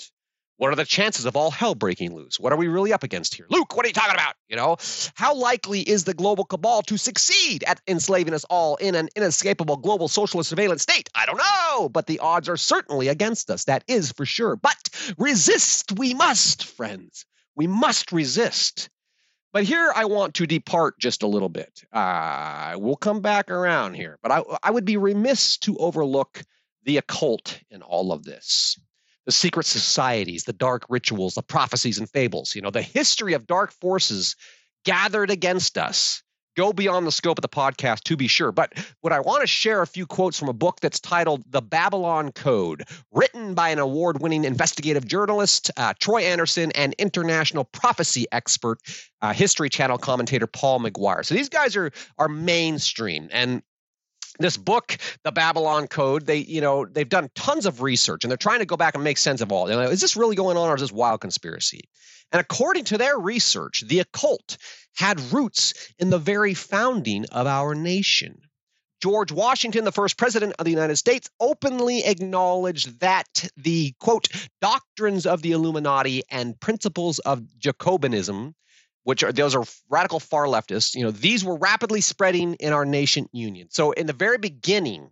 What 0.57 0.73
are 0.73 0.77
the 0.77 0.85
chances 0.85 1.25
of 1.25 1.37
all 1.37 1.51
hell 1.51 1.75
breaking 1.75 2.15
loose? 2.15 2.39
What 2.39 2.53
are 2.53 2.57
we 2.57 2.69
really 2.69 2.93
up 2.93 3.03
against 3.03 3.35
here? 3.35 3.47
Luke, 3.51 3.77
what 3.77 3.85
are 3.85 3.89
you 3.89 3.93
talking 3.93 4.15
about? 4.15 4.35
You 4.49 4.55
know, 4.55 4.77
how 5.15 5.35
likely 5.35 5.81
is 5.81 6.05
the 6.05 6.15
global 6.15 6.45
cabal 6.45 6.83
to 6.83 6.97
succeed 6.97 7.65
at 7.65 7.81
enslaving 7.89 8.35
us 8.35 8.45
all 8.45 8.77
in 8.77 8.95
an 8.95 9.09
inescapable 9.17 9.79
global 9.79 10.07
socialist 10.07 10.51
surveillance 10.51 10.83
state? 10.83 11.11
I 11.13 11.27
don't 11.27 11.39
know, 11.39 11.89
but 11.89 12.07
the 12.07 12.21
odds 12.21 12.49
are 12.49 12.57
certainly 12.57 13.09
against 13.09 13.51
us. 13.51 13.65
That 13.65 13.83
is 13.89 14.13
for 14.13 14.25
sure. 14.25 14.55
But 14.55 14.91
resist 15.19 15.99
we 15.99 16.15
must, 16.15 16.65
friends. 16.65 17.27
We 17.57 17.67
must 17.67 18.13
resist. 18.13 18.91
But 19.53 19.65
here 19.65 19.93
I 19.95 20.05
want 20.05 20.35
to 20.35 20.47
depart 20.47 21.01
just 21.01 21.25
a 21.25 21.29
little 21.29 21.49
bit. 21.49 21.85
Uh, 21.93 22.75
we'll 22.77 22.97
come 22.97 23.23
back 23.23 23.51
around 23.51 23.95
here, 23.95 24.19
but 24.23 24.31
I, 24.31 24.43
I 24.63 24.71
would 24.71 24.85
be 24.85 24.99
remiss 24.99 25.59
to 25.59 25.77
overlook 25.79 26.45
the 26.85 26.99
occult 26.99 27.61
in 27.71 27.83
all 27.83 28.13
of 28.13 28.23
this 28.23 28.79
the 29.27 29.33
secret 29.33 29.67
societies, 29.67 30.45
the 30.45 30.53
dark 30.53 30.85
rituals, 30.89 31.35
the 31.35 31.43
prophecies 31.43 31.99
and 31.99 32.09
fables. 32.11 32.55
You 32.55 32.63
know, 32.63 32.71
the 32.71 32.83
history 32.83 33.33
of 33.33 33.47
dark 33.47 33.73
forces 33.73 34.37
gathered 34.85 35.31
against 35.31 35.79
us 35.79 36.23
go 36.57 36.73
beyond 36.73 37.07
the 37.07 37.13
scope 37.13 37.39
of 37.39 37.43
the 37.43 37.49
podcast 37.49 38.03
to 38.05 38.17
be 38.17 38.29
sure. 38.29 38.53
But 38.53 38.73
what 39.01 39.13
I 39.13 39.21
want 39.21 39.43
to 39.43 39.47
share 39.47 39.83
a 39.83 39.87
few 39.87 40.07
quotes 40.07 40.39
from 40.39 40.49
a 40.49 40.53
book 40.53 40.81
that's 40.81 41.01
titled 41.01 41.43
The 41.51 41.63
Babylon 41.63 42.33
Code, 42.33 42.85
written 43.13 43.55
by 43.55 43.71
an 43.71 43.79
award 43.79 44.21
winning 44.21 44.45
investigative 44.45 45.07
journalist, 45.07 45.71
uh, 45.77 45.95
Troy 45.99 46.23
Anderson, 46.23 46.73
and 46.73 46.95
international 46.99 47.65
prophecy 47.65 48.27
expert, 48.33 48.79
uh, 49.23 49.33
History 49.33 49.69
Channel 49.69 49.99
commentator 49.99 50.47
Paul 50.47 50.81
McGuire. 50.81 51.25
So 51.25 51.35
these 51.35 51.49
guys 51.49 51.77
are, 51.77 51.91
are 52.19 52.29
mainstream. 52.29 53.29
And 53.33 53.63
this 54.39 54.57
book 54.57 54.97
the 55.23 55.33
babylon 55.33 55.87
code 55.87 56.27
they 56.27 56.39
you 56.39 56.61
know 56.61 56.85
they've 56.85 57.09
done 57.09 57.31
tons 57.35 57.67
of 57.67 57.83
research 57.83 58.25
and 58.25 58.31
they're 58.31 58.37
trying 58.37 58.59
to 58.59 58.67
go 58.67 58.77
back 58.77 58.95
and 58.95 59.05
make 59.05 59.19
sense 59.19 59.41
of 59.41 59.53
all. 59.53 59.67
Know, 59.67 59.81
is 59.83 60.01
this 60.01 60.17
really 60.17 60.37
going 60.37 60.57
on 60.57 60.69
or 60.69 60.75
is 60.75 60.81
this 60.81 60.93
wild 60.93 61.21
conspiracy? 61.21 61.83
And 62.33 62.41
according 62.41 62.85
to 62.85 62.99
their 62.99 63.19
research 63.19 63.85
the 63.87 64.01
occult 64.01 64.57
had 64.97 65.21
roots 65.33 65.75
in 65.99 66.11
the 66.11 66.19
very 66.19 66.55
founding 66.55 67.27
of 67.33 67.47
our 67.47 67.75
nation. 67.75 68.41
George 69.03 69.33
Washington, 69.33 69.85
the 69.85 69.93
first 69.93 70.17
president 70.17 70.55
of 70.59 70.65
the 70.65 70.71
United 70.71 70.97
States, 70.97 71.29
openly 71.39 72.07
acknowledged 72.07 73.01
that 73.01 73.51
the 73.55 73.93
quote 74.01 74.29
doctrines 74.63 75.27
of 75.27 75.43
the 75.43 75.53
Illuminati 75.53 76.23
and 76.31 76.59
principles 76.59 77.19
of 77.19 77.43
Jacobinism 77.59 78.55
which 79.05 79.23
are 79.23 79.33
those 79.33 79.55
are 79.55 79.65
radical 79.89 80.21
far 80.21 80.47
leftists. 80.47 80.95
You 80.95 81.05
know, 81.05 81.11
these 81.11 81.45
were 81.45 81.57
rapidly 81.57 82.01
spreading 82.01 82.55
in 82.55 82.73
our 82.73 82.85
nation 82.85 83.29
union. 83.33 83.69
So 83.71 83.93
in 83.93 84.07
the 84.07 84.13
very 84.13 84.39
beginning, 84.39 85.11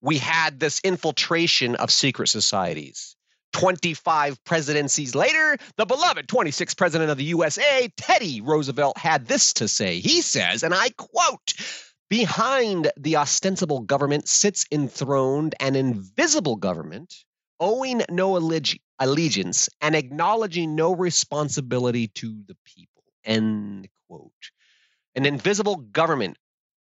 we 0.00 0.18
had 0.18 0.58
this 0.58 0.80
infiltration 0.82 1.76
of 1.76 1.90
secret 1.90 2.28
societies. 2.28 3.16
25 3.52 4.42
presidencies 4.44 5.14
later, 5.14 5.56
the 5.76 5.86
beloved 5.86 6.26
26th 6.26 6.76
president 6.76 7.10
of 7.10 7.16
the 7.16 7.24
USA, 7.24 7.88
Teddy 7.96 8.40
Roosevelt, 8.40 8.98
had 8.98 9.26
this 9.26 9.52
to 9.54 9.68
say. 9.68 10.00
He 10.00 10.22
says, 10.22 10.64
and 10.64 10.74
I 10.74 10.90
quote, 10.90 11.54
Behind 12.10 12.90
the 12.96 13.16
ostensible 13.16 13.80
government 13.80 14.28
sits 14.28 14.66
enthroned 14.70 15.54
an 15.58 15.74
invisible 15.74 16.56
government, 16.56 17.14
owing 17.58 18.02
no 18.10 18.36
allegiance 18.98 19.68
and 19.80 19.94
acknowledging 19.94 20.74
no 20.74 20.94
responsibility 20.94 22.08
to 22.08 22.42
the 22.46 22.56
people. 22.64 22.93
End 23.24 23.88
quote. 24.08 24.32
An 25.14 25.26
invisible 25.26 25.76
government 25.76 26.36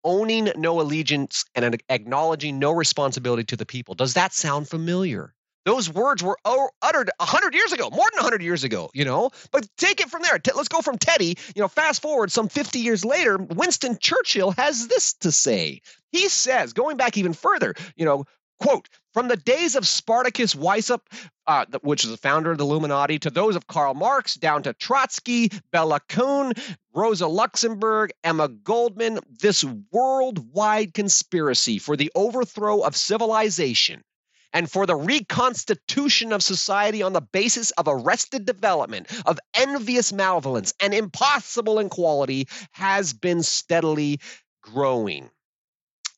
owning 0.04 0.50
no 0.56 0.80
allegiance 0.80 1.44
and 1.54 1.80
acknowledging 1.88 2.58
no 2.58 2.72
responsibility 2.72 3.44
to 3.44 3.56
the 3.56 3.66
people. 3.66 3.94
Does 3.94 4.14
that 4.14 4.32
sound 4.32 4.68
familiar? 4.68 5.34
Those 5.64 5.88
words 5.88 6.24
were 6.24 6.36
uttered 6.44 7.10
100 7.18 7.54
years 7.54 7.72
ago, 7.72 7.88
more 7.88 8.08
than 8.10 8.16
100 8.16 8.42
years 8.42 8.64
ago, 8.64 8.90
you 8.94 9.04
know? 9.04 9.30
But 9.52 9.68
take 9.78 10.00
it 10.00 10.10
from 10.10 10.22
there. 10.22 10.40
Let's 10.56 10.66
go 10.66 10.80
from 10.80 10.98
Teddy, 10.98 11.38
you 11.54 11.62
know, 11.62 11.68
fast 11.68 12.02
forward 12.02 12.32
some 12.32 12.48
50 12.48 12.80
years 12.80 13.04
later, 13.04 13.38
Winston 13.38 13.96
Churchill 14.00 14.50
has 14.58 14.88
this 14.88 15.12
to 15.20 15.30
say. 15.30 15.82
He 16.10 16.28
says, 16.28 16.72
going 16.72 16.96
back 16.96 17.16
even 17.16 17.32
further, 17.32 17.74
you 17.94 18.04
know, 18.04 18.24
Quote, 18.62 18.88
from 19.12 19.26
the 19.26 19.36
days 19.36 19.74
of 19.74 19.88
Spartacus 19.88 20.54
Weishaupt, 20.54 21.08
uh, 21.48 21.66
which 21.82 22.04
is 22.04 22.12
the 22.12 22.16
founder 22.16 22.52
of 22.52 22.58
the 22.58 22.64
Illuminati, 22.64 23.18
to 23.18 23.28
those 23.28 23.56
of 23.56 23.66
Karl 23.66 23.92
Marx, 23.92 24.34
down 24.36 24.62
to 24.62 24.72
Trotsky, 24.72 25.50
Bela 25.72 25.98
Kun, 26.08 26.52
Rosa 26.94 27.26
Luxemburg, 27.26 28.12
Emma 28.22 28.46
Goldman, 28.46 29.18
this 29.40 29.64
worldwide 29.90 30.94
conspiracy 30.94 31.80
for 31.80 31.96
the 31.96 32.12
overthrow 32.14 32.82
of 32.82 32.96
civilization 32.96 34.04
and 34.52 34.70
for 34.70 34.86
the 34.86 34.94
reconstitution 34.94 36.32
of 36.32 36.40
society 36.40 37.02
on 37.02 37.14
the 37.14 37.20
basis 37.20 37.72
of 37.72 37.88
arrested 37.88 38.44
development, 38.46 39.08
of 39.26 39.40
envious 39.54 40.12
malevolence, 40.12 40.72
and 40.78 40.94
impossible 40.94 41.80
inequality 41.80 42.46
has 42.70 43.12
been 43.12 43.42
steadily 43.42 44.20
growing. 44.62 45.30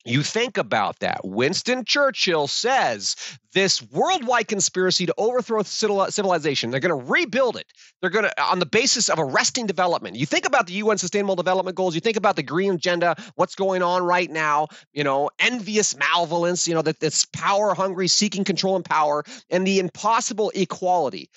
You 0.06 0.23
think 0.23 0.58
about 0.58 0.99
that. 0.99 1.20
Winston 1.25 1.84
Churchill 1.87 2.46
says 2.46 3.16
this 3.54 3.80
worldwide 3.80 4.49
conspiracy 4.49 5.06
to 5.06 5.14
overthrow 5.16 5.62
civilization, 5.62 6.70
they're 6.70 6.80
going 6.80 7.04
to 7.04 7.11
rebuild 7.11 7.56
it. 7.56 7.66
They're 8.00 8.11
going 8.11 8.26
to, 8.26 8.42
on 8.42 8.58
the 8.58 8.66
basis 8.66 9.08
of 9.08 9.18
arresting 9.18 9.66
development. 9.66 10.16
You 10.16 10.26
think 10.26 10.46
about 10.46 10.66
the 10.66 10.75
UN 10.75 10.99
Sustainable 10.99 11.37
Development 11.37 11.75
Goals, 11.75 11.94
you 11.94 12.02
think 12.02 12.18
about 12.18 12.37
the 12.37 12.42
green 12.42 12.75
agenda, 12.75 13.16
what's 13.37 13.54
going 13.54 13.82
on 13.82 14.02
right 14.02 14.30
now, 14.30 14.68
you 14.92 15.04
know, 15.04 15.30
envious 15.38 15.96
malevolence, 15.96 16.68
you 16.68 16.75
know, 16.75 16.82
that 16.82 17.00
that's 17.00 17.25
power 17.25 17.75
hungry, 17.75 18.08
seeking 18.08 18.44
control 18.44 18.76
and 18.76 18.84
power, 18.84 19.25
and 19.49 19.66
the 19.66 19.78
impossible 19.78 20.52
equality 20.54 21.30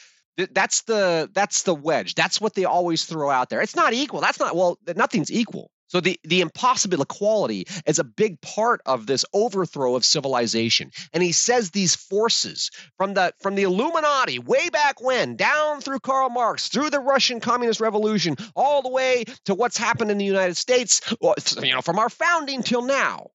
that's 0.54 0.84
the 0.84 1.30
that's 1.34 1.64
the 1.64 1.74
wedge 1.74 2.14
that's 2.14 2.40
what 2.40 2.54
they 2.54 2.64
always 2.66 3.06
throw 3.06 3.28
out 3.28 3.50
there 3.50 3.60
it's 3.60 3.76
not 3.76 3.92
equal 3.92 4.22
that's 4.22 4.40
not 4.40 4.56
well 4.56 4.78
nothing's 4.96 5.32
equal 5.32 5.72
so 5.88 6.01
the, 6.01 6.20
the 6.24 6.41
impossible 6.41 7.01
equality 7.01 7.65
is 7.86 8.00
a 8.00 8.03
big 8.03 8.41
part 8.41 8.82
of 8.86 9.08
this 9.08 9.24
overthrow 9.34 9.96
of 9.96 10.03
civilization. 10.03 10.91
And 11.13 11.24
he 11.24 11.32
says 11.32 11.72
these 11.72 11.96
forces 11.96 12.72
from 12.98 13.13
the 13.13 13.34
from 13.41 13.56
the 13.56 13.63
Illuminati 13.63 14.39
way 14.39 14.70
back 14.70 15.01
when, 15.01 15.36
down 15.36 15.82
through 15.82 16.00
Karl 16.00 16.29
Marx, 16.29 16.67
through 16.67 16.89
the 16.89 17.00
Russian 17.00 17.39
Communist 17.39 17.79
Revolution, 17.79 18.36
all 18.56 18.82
the 18.82 18.89
way 18.89 19.24
to 19.46 19.56
what's 19.56 19.77
happened 19.77 20.12
in 20.12 20.17
the 20.17 20.25
United 20.25 20.58
States, 20.58 21.01
you 21.62 21.74
know, 21.74 21.82
from 21.82 22.00
our 22.00 22.10
founding 22.10 22.63
till 22.63 22.82
now, 22.82 23.27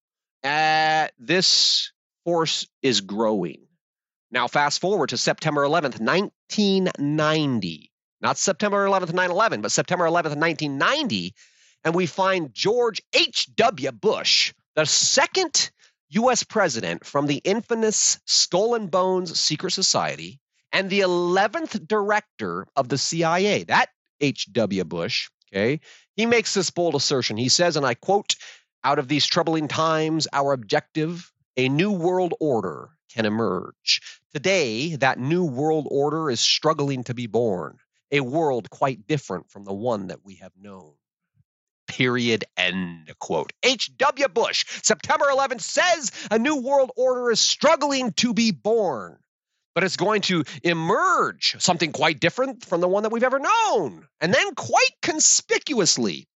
uh, 0.43 1.07
this 1.17 1.91
force 2.23 2.67
is 2.81 3.01
growing. 3.01 3.65
Now, 4.31 4.47
fast 4.47 4.79
forward 4.81 5.09
to 5.09 5.17
September 5.17 5.63
11th, 5.63 5.99
1990. 5.99 7.91
Not 8.21 8.37
September 8.37 8.87
11th, 8.87 9.13
9 9.13 9.31
11, 9.31 9.61
but 9.61 9.71
September 9.71 10.05
11th, 10.05 10.37
1990 10.37 11.35
and 11.83 11.93
we 11.93 12.05
find 12.05 12.53
George 12.53 13.01
H.W. 13.13 13.91
Bush, 13.91 14.53
the 14.75 14.85
second 14.85 15.71
U.S. 16.09 16.43
president 16.43 17.05
from 17.05 17.27
the 17.27 17.41
infamous 17.43 18.19
and 18.53 18.89
Bones 18.91 19.39
Secret 19.39 19.71
Society, 19.71 20.39
and 20.71 20.89
the 20.89 21.01
11th 21.01 21.87
director 21.87 22.67
of 22.75 22.89
the 22.89 22.97
CIA. 22.97 23.63
That 23.63 23.89
H.W. 24.21 24.83
Bush, 24.85 25.29
okay, 25.51 25.79
he 26.15 26.25
makes 26.25 26.53
this 26.53 26.69
bold 26.69 26.95
assertion. 26.95 27.37
He 27.37 27.49
says, 27.49 27.75
and 27.75 27.85
I 27.85 27.95
quote, 27.95 28.35
out 28.83 28.99
of 28.99 29.07
these 29.07 29.25
troubling 29.25 29.67
times, 29.67 30.27
our 30.33 30.53
objective, 30.53 31.31
a 31.57 31.69
new 31.69 31.91
world 31.91 32.33
order, 32.39 32.89
can 33.13 33.25
emerge. 33.25 34.01
Today, 34.33 34.95
that 34.95 35.19
new 35.19 35.45
world 35.45 35.87
order 35.91 36.29
is 36.29 36.39
struggling 36.39 37.03
to 37.05 37.13
be 37.13 37.27
born, 37.27 37.77
a 38.11 38.21
world 38.21 38.69
quite 38.69 39.07
different 39.07 39.49
from 39.49 39.63
the 39.63 39.73
one 39.73 40.07
that 40.07 40.25
we 40.25 40.35
have 40.35 40.51
known 40.59 40.93
period 41.93 42.43
end 42.57 43.13
quote. 43.19 43.53
Hw 43.63 44.33
bush 44.33 44.65
september 44.81 45.25
11th 45.25 45.61
says 45.61 46.11
a 46.31 46.39
new 46.39 46.55
world 46.55 46.91
order 46.97 47.29
is 47.29 47.39
struggling 47.39 48.11
to 48.13 48.33
be 48.33 48.51
born 48.51 49.17
but 49.75 49.83
it's 49.83 49.97
going 49.97 50.21
to 50.21 50.43
emerge 50.63 51.55
something 51.59 51.91
quite 51.91 52.19
different 52.19 52.65
from 52.65 52.81
the 52.81 52.87
one 52.87 53.03
that 53.03 53.11
we've 53.11 53.23
ever 53.23 53.39
known. 53.39 54.07
And 54.21 54.31
then 54.33 54.53
quite 54.53 54.91
conspicuously 55.01 56.27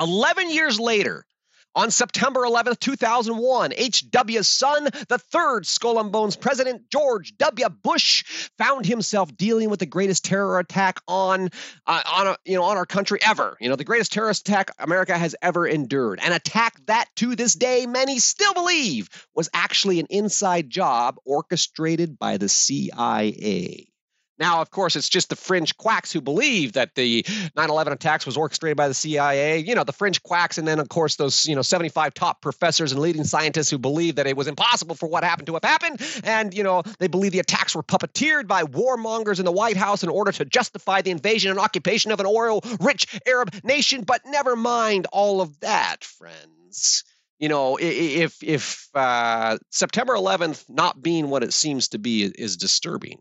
11 0.00 0.50
years 0.50 0.78
later 0.78 1.26
on 1.74 1.90
September 1.90 2.40
11th, 2.40 2.78
2001, 2.80 3.72
H.W.'s 3.76 4.48
son, 4.48 4.84
the 5.08 5.18
third 5.18 5.66
Skull 5.66 5.98
and 5.98 6.12
Bones 6.12 6.36
president, 6.36 6.90
George 6.90 7.36
W. 7.38 7.68
Bush, 7.68 8.24
found 8.58 8.86
himself 8.86 9.34
dealing 9.36 9.70
with 9.70 9.80
the 9.80 9.86
greatest 9.86 10.24
terror 10.24 10.58
attack 10.58 11.00
on, 11.08 11.48
uh, 11.86 12.02
on, 12.06 12.26
a, 12.28 12.36
you 12.44 12.56
know, 12.56 12.64
on 12.64 12.76
our 12.76 12.86
country 12.86 13.18
ever. 13.22 13.56
You 13.60 13.68
know, 13.68 13.76
the 13.76 13.84
greatest 13.84 14.12
terrorist 14.12 14.48
attack 14.48 14.70
America 14.78 15.16
has 15.16 15.34
ever 15.42 15.66
endured. 15.66 16.20
An 16.22 16.32
attack 16.32 16.74
that, 16.86 17.06
to 17.16 17.36
this 17.36 17.54
day, 17.54 17.86
many 17.86 18.18
still 18.18 18.54
believe 18.54 19.08
was 19.34 19.48
actually 19.54 20.00
an 20.00 20.06
inside 20.10 20.68
job 20.68 21.16
orchestrated 21.24 22.18
by 22.18 22.36
the 22.36 22.48
CIA. 22.48 23.91
Now, 24.38 24.60
of 24.60 24.70
course, 24.70 24.96
it's 24.96 25.08
just 25.08 25.28
the 25.28 25.36
fringe 25.36 25.76
quacks 25.76 26.12
who 26.12 26.20
believe 26.20 26.72
that 26.72 26.94
the 26.94 27.22
9/11 27.56 27.92
attacks 27.92 28.24
was 28.26 28.36
orchestrated 28.36 28.76
by 28.76 28.88
the 28.88 28.94
CIA. 28.94 29.58
You 29.58 29.74
know, 29.74 29.84
the 29.84 29.92
fringe 29.92 30.22
quacks, 30.22 30.58
and 30.58 30.66
then 30.66 30.78
of 30.78 30.88
course 30.88 31.16
those 31.16 31.46
you 31.46 31.54
know 31.54 31.62
75 31.62 32.14
top 32.14 32.40
professors 32.40 32.92
and 32.92 33.00
leading 33.00 33.24
scientists 33.24 33.70
who 33.70 33.78
believe 33.78 34.16
that 34.16 34.26
it 34.26 34.36
was 34.36 34.48
impossible 34.48 34.94
for 34.94 35.08
what 35.08 35.22
happened 35.22 35.46
to 35.46 35.54
have 35.54 35.64
happened, 35.64 36.00
and 36.24 36.54
you 36.54 36.62
know 36.62 36.82
they 36.98 37.08
believe 37.08 37.32
the 37.32 37.38
attacks 37.40 37.74
were 37.74 37.82
puppeteered 37.82 38.46
by 38.46 38.64
warmongers 38.64 39.38
in 39.38 39.44
the 39.44 39.52
White 39.52 39.76
House 39.76 40.02
in 40.02 40.08
order 40.08 40.32
to 40.32 40.44
justify 40.44 41.02
the 41.02 41.10
invasion 41.10 41.50
and 41.50 41.60
occupation 41.60 42.10
of 42.10 42.20
an 42.20 42.26
oil-rich 42.26 43.20
Arab 43.26 43.54
nation. 43.62 44.02
But 44.02 44.22
never 44.26 44.56
mind 44.56 45.06
all 45.12 45.40
of 45.40 45.60
that, 45.60 46.04
friends 46.04 47.04
you 47.38 47.48
know, 47.48 47.76
if 47.80 48.40
if 48.40 48.88
uh, 48.94 49.58
September 49.70 50.14
11th 50.14 50.70
not 50.70 51.02
being 51.02 51.28
what 51.28 51.42
it 51.42 51.52
seems 51.52 51.88
to 51.88 51.98
be 51.98 52.22
is 52.22 52.56
disturbing, 52.56 53.18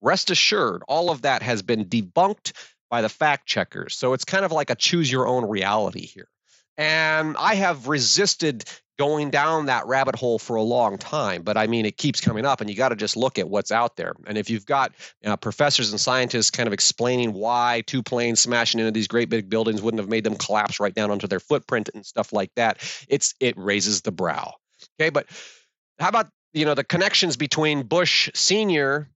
rest 0.00 0.30
assured, 0.30 0.82
all 0.88 1.10
of 1.10 1.22
that 1.22 1.42
has 1.42 1.62
been 1.62 1.84
debunked 1.84 2.52
by 2.90 3.02
the 3.02 3.08
fact 3.08 3.46
checkers. 3.46 3.96
So 3.96 4.12
it's 4.12 4.24
kind 4.24 4.44
of 4.44 4.52
like 4.52 4.70
a 4.70 4.74
choose 4.74 5.10
your 5.10 5.26
own 5.26 5.48
reality 5.48 6.06
here. 6.06 6.28
And 6.76 7.36
I 7.38 7.54
have 7.54 7.88
resisted 7.88 8.64
going 8.98 9.30
down 9.30 9.66
that 9.66 9.86
rabbit 9.86 10.14
hole 10.14 10.38
for 10.38 10.56
a 10.56 10.62
long 10.62 10.98
time, 10.98 11.40
but 11.40 11.56
I 11.56 11.66
mean, 11.66 11.86
it 11.86 11.96
keeps 11.96 12.20
coming 12.20 12.44
up, 12.44 12.60
and 12.60 12.68
you 12.68 12.76
got 12.76 12.90
to 12.90 12.96
just 12.96 13.16
look 13.16 13.38
at 13.38 13.48
what's 13.48 13.70
out 13.70 13.96
there. 13.96 14.12
And 14.26 14.36
if 14.36 14.50
you've 14.50 14.66
got 14.66 14.92
know, 15.22 15.38
professors 15.38 15.90
and 15.90 15.98
scientists 15.98 16.50
kind 16.50 16.66
of 16.66 16.74
explaining 16.74 17.32
why 17.32 17.82
two 17.86 18.02
planes 18.02 18.40
smashing 18.40 18.78
into 18.78 18.92
these 18.92 19.08
great 19.08 19.30
big 19.30 19.48
buildings 19.48 19.80
wouldn't 19.80 20.00
have 20.00 20.10
made 20.10 20.24
them 20.24 20.36
collapse 20.36 20.80
right 20.80 20.94
down 20.94 21.10
onto 21.10 21.26
their 21.26 21.40
footprint 21.40 21.88
and 21.94 22.04
stuff 22.04 22.30
like 22.34 22.50
that, 22.56 22.78
it's 23.08 23.34
it 23.40 23.56
raises 23.56 24.02
the 24.02 24.12
brow. 24.12 24.52
Okay, 25.00 25.08
but 25.08 25.26
how 25.98 26.08
about 26.08 26.28
you 26.52 26.66
know 26.66 26.74
the 26.74 26.84
connections 26.84 27.38
between 27.38 27.84
Bush 27.84 28.28
Senior 28.34 29.08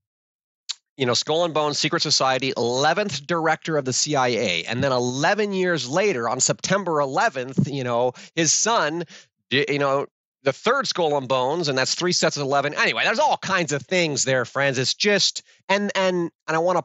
you 0.97 1.07
know, 1.07 1.15
Skull 1.15 1.45
and 1.45 1.55
Bones, 1.55 1.79
Secret 1.79 2.03
Society, 2.03 2.53
11th 2.57 3.27
director 3.27 3.77
of 3.77 3.85
the 3.85 3.93
CIA. 3.93 4.65
And 4.65 4.83
then 4.83 4.93
11 4.93 5.53
years 5.53 5.89
later, 5.89 6.29
on 6.29 6.41
September 6.41 6.93
11th, 6.93 7.73
you 7.73 7.85
know, 7.85 8.13
his 8.35 8.53
son, 8.53 9.05
you 9.51 9.79
know, 9.79 10.07
the 10.45 10.53
third 10.53 10.87
Skull 10.87 11.17
and 11.17 11.27
Bones, 11.27 11.69
and 11.69 11.77
that's 11.77 11.95
three 11.95 12.13
sets 12.13 12.37
of 12.37 12.43
11. 12.43 12.75
Anyway, 12.75 13.03
there's 13.05 13.19
all 13.19 13.39
kinds 13.39 13.73
of 13.73 13.83
things 13.83 14.25
there, 14.25 14.45
friends. 14.45 14.79
It's 14.79 14.95
just, 14.95 15.43
and, 15.69 15.91
and, 15.95 16.31
and 16.47 16.57
I 16.57 16.59
want 16.59 16.79
to 16.79 16.85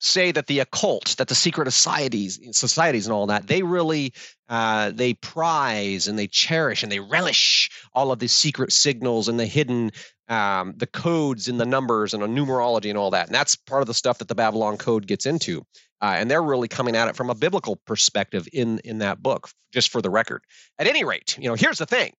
say 0.00 0.30
that 0.32 0.46
the 0.46 0.60
occult, 0.60 1.16
that 1.18 1.28
the 1.28 1.34
secret 1.34 1.70
societies, 1.70 2.38
societies 2.52 3.06
and 3.06 3.12
all 3.12 3.26
that, 3.26 3.46
they 3.46 3.62
really 3.62 4.12
uh, 4.48 4.90
they 4.90 5.14
prize 5.14 6.08
and 6.08 6.18
they 6.18 6.26
cherish 6.26 6.82
and 6.82 6.90
they 6.90 7.00
relish 7.00 7.70
all 7.92 8.12
of 8.12 8.18
the 8.18 8.28
secret 8.28 8.72
signals 8.72 9.28
and 9.28 9.38
the 9.38 9.46
hidden 9.46 9.90
um, 10.28 10.74
the 10.76 10.86
codes 10.86 11.48
and 11.48 11.58
the 11.58 11.66
numbers 11.66 12.14
and 12.14 12.22
the 12.22 12.26
numerology 12.26 12.90
and 12.90 12.98
all 12.98 13.10
that. 13.10 13.26
And 13.26 13.34
that's 13.34 13.56
part 13.56 13.80
of 13.80 13.86
the 13.86 13.94
stuff 13.94 14.18
that 14.18 14.28
the 14.28 14.34
Babylon 14.34 14.76
Code 14.76 15.06
gets 15.06 15.26
into. 15.26 15.64
Uh, 16.00 16.14
and 16.16 16.30
they're 16.30 16.42
really 16.42 16.68
coming 16.68 16.94
at 16.94 17.08
it 17.08 17.16
from 17.16 17.30
a 17.30 17.34
biblical 17.34 17.76
perspective 17.76 18.46
in 18.52 18.78
in 18.80 18.98
that 18.98 19.22
book. 19.22 19.50
Just 19.72 19.90
for 19.90 20.00
the 20.00 20.10
record, 20.10 20.42
at 20.78 20.86
any 20.86 21.04
rate, 21.04 21.36
you 21.38 21.48
know, 21.48 21.54
here's 21.54 21.78
the 21.78 21.86
thing: 21.86 22.12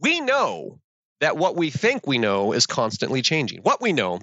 we 0.00 0.20
know 0.20 0.80
that 1.20 1.36
what 1.36 1.56
we 1.56 1.70
think 1.70 2.06
we 2.06 2.18
know 2.18 2.52
is 2.52 2.66
constantly 2.66 3.22
changing. 3.22 3.60
What 3.62 3.82
we 3.82 3.92
know 3.92 4.20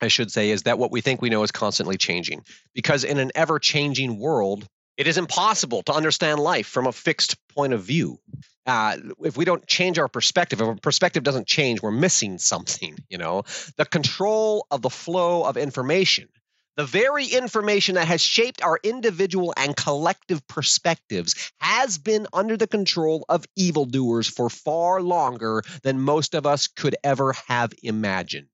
I 0.00 0.08
should 0.08 0.30
say, 0.30 0.50
is 0.50 0.64
that 0.64 0.78
what 0.78 0.90
we 0.90 1.00
think 1.00 1.22
we 1.22 1.30
know 1.30 1.42
is 1.42 1.52
constantly 1.52 1.96
changing. 1.96 2.44
Because 2.74 3.04
in 3.04 3.18
an 3.18 3.32
ever 3.34 3.58
changing 3.58 4.18
world, 4.18 4.66
it 4.96 5.06
is 5.06 5.18
impossible 5.18 5.82
to 5.84 5.92
understand 5.92 6.40
life 6.40 6.66
from 6.66 6.86
a 6.86 6.92
fixed 6.92 7.36
point 7.48 7.72
of 7.72 7.82
view. 7.82 8.18
Uh, 8.66 8.96
if 9.20 9.36
we 9.36 9.44
don't 9.44 9.66
change 9.66 9.98
our 9.98 10.08
perspective, 10.08 10.60
if 10.60 10.66
our 10.66 10.74
perspective 10.76 11.22
doesn't 11.22 11.46
change, 11.46 11.80
we're 11.82 11.90
missing 11.90 12.38
something. 12.52 12.96
You 13.08 13.18
know, 13.18 13.44
the 13.76 13.84
control 13.84 14.66
of 14.70 14.82
the 14.82 14.90
flow 14.90 15.44
of 15.44 15.56
information, 15.56 16.28
the 16.76 16.84
very 16.84 17.26
information 17.26 17.94
that 17.94 18.08
has 18.08 18.20
shaped 18.20 18.62
our 18.62 18.78
individual 18.82 19.54
and 19.56 19.76
collective 19.76 20.46
perspectives, 20.46 21.52
has 21.58 21.98
been 21.98 22.26
under 22.32 22.56
the 22.56 22.66
control 22.66 23.24
of 23.28 23.44
evildoers 23.54 24.26
for 24.26 24.50
far 24.50 25.00
longer 25.00 25.62
than 25.82 26.00
most 26.00 26.34
of 26.34 26.44
us 26.46 26.66
could 26.66 26.96
ever 27.04 27.34
have 27.46 27.72
imagined. 27.82 28.48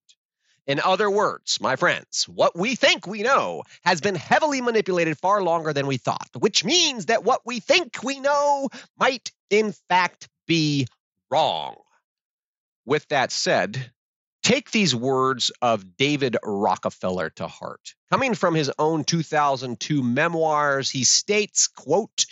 In 0.66 0.79
other 0.81 1.11
words, 1.11 1.61
my 1.61 1.75
friends, 1.77 2.29
what 2.29 2.57
we 2.57 2.77
think 2.77 3.07
we 3.07 3.22
know 3.22 3.64
has 3.85 4.01
been 4.01 4.14
heavily 4.14 4.61
manipulated 4.61 5.18
far 5.18 5.42
longer 5.42 5.72
than 5.72 5.88
we 5.88 5.96
thought, 5.96 6.31
which 6.38 6.64
means 6.64 7.07
that 7.07 7.25
what 7.25 7.40
we 7.44 7.59
think 7.59 8.03
we 8.03 8.20
know 8.20 8.68
might, 8.96 9.33
in 9.51 9.75
fact, 9.88 10.29
be 10.46 10.87
wrong. 11.31 11.77
With 12.85 13.09
that 13.09 13.33
said, 13.33 13.90
take 14.42 14.70
these 14.70 14.94
words 14.94 15.51
of 15.61 15.96
David 15.96 16.37
Rockefeller 16.44 17.31
to 17.31 17.48
heart. 17.48 17.94
Coming 18.11 18.35
from 18.35 18.55
his 18.55 18.70
own 18.79 19.03
2002 19.03 20.03
memoirs, 20.03 20.90
he 20.90 21.03
states, 21.03 21.66
quote, 21.66 22.27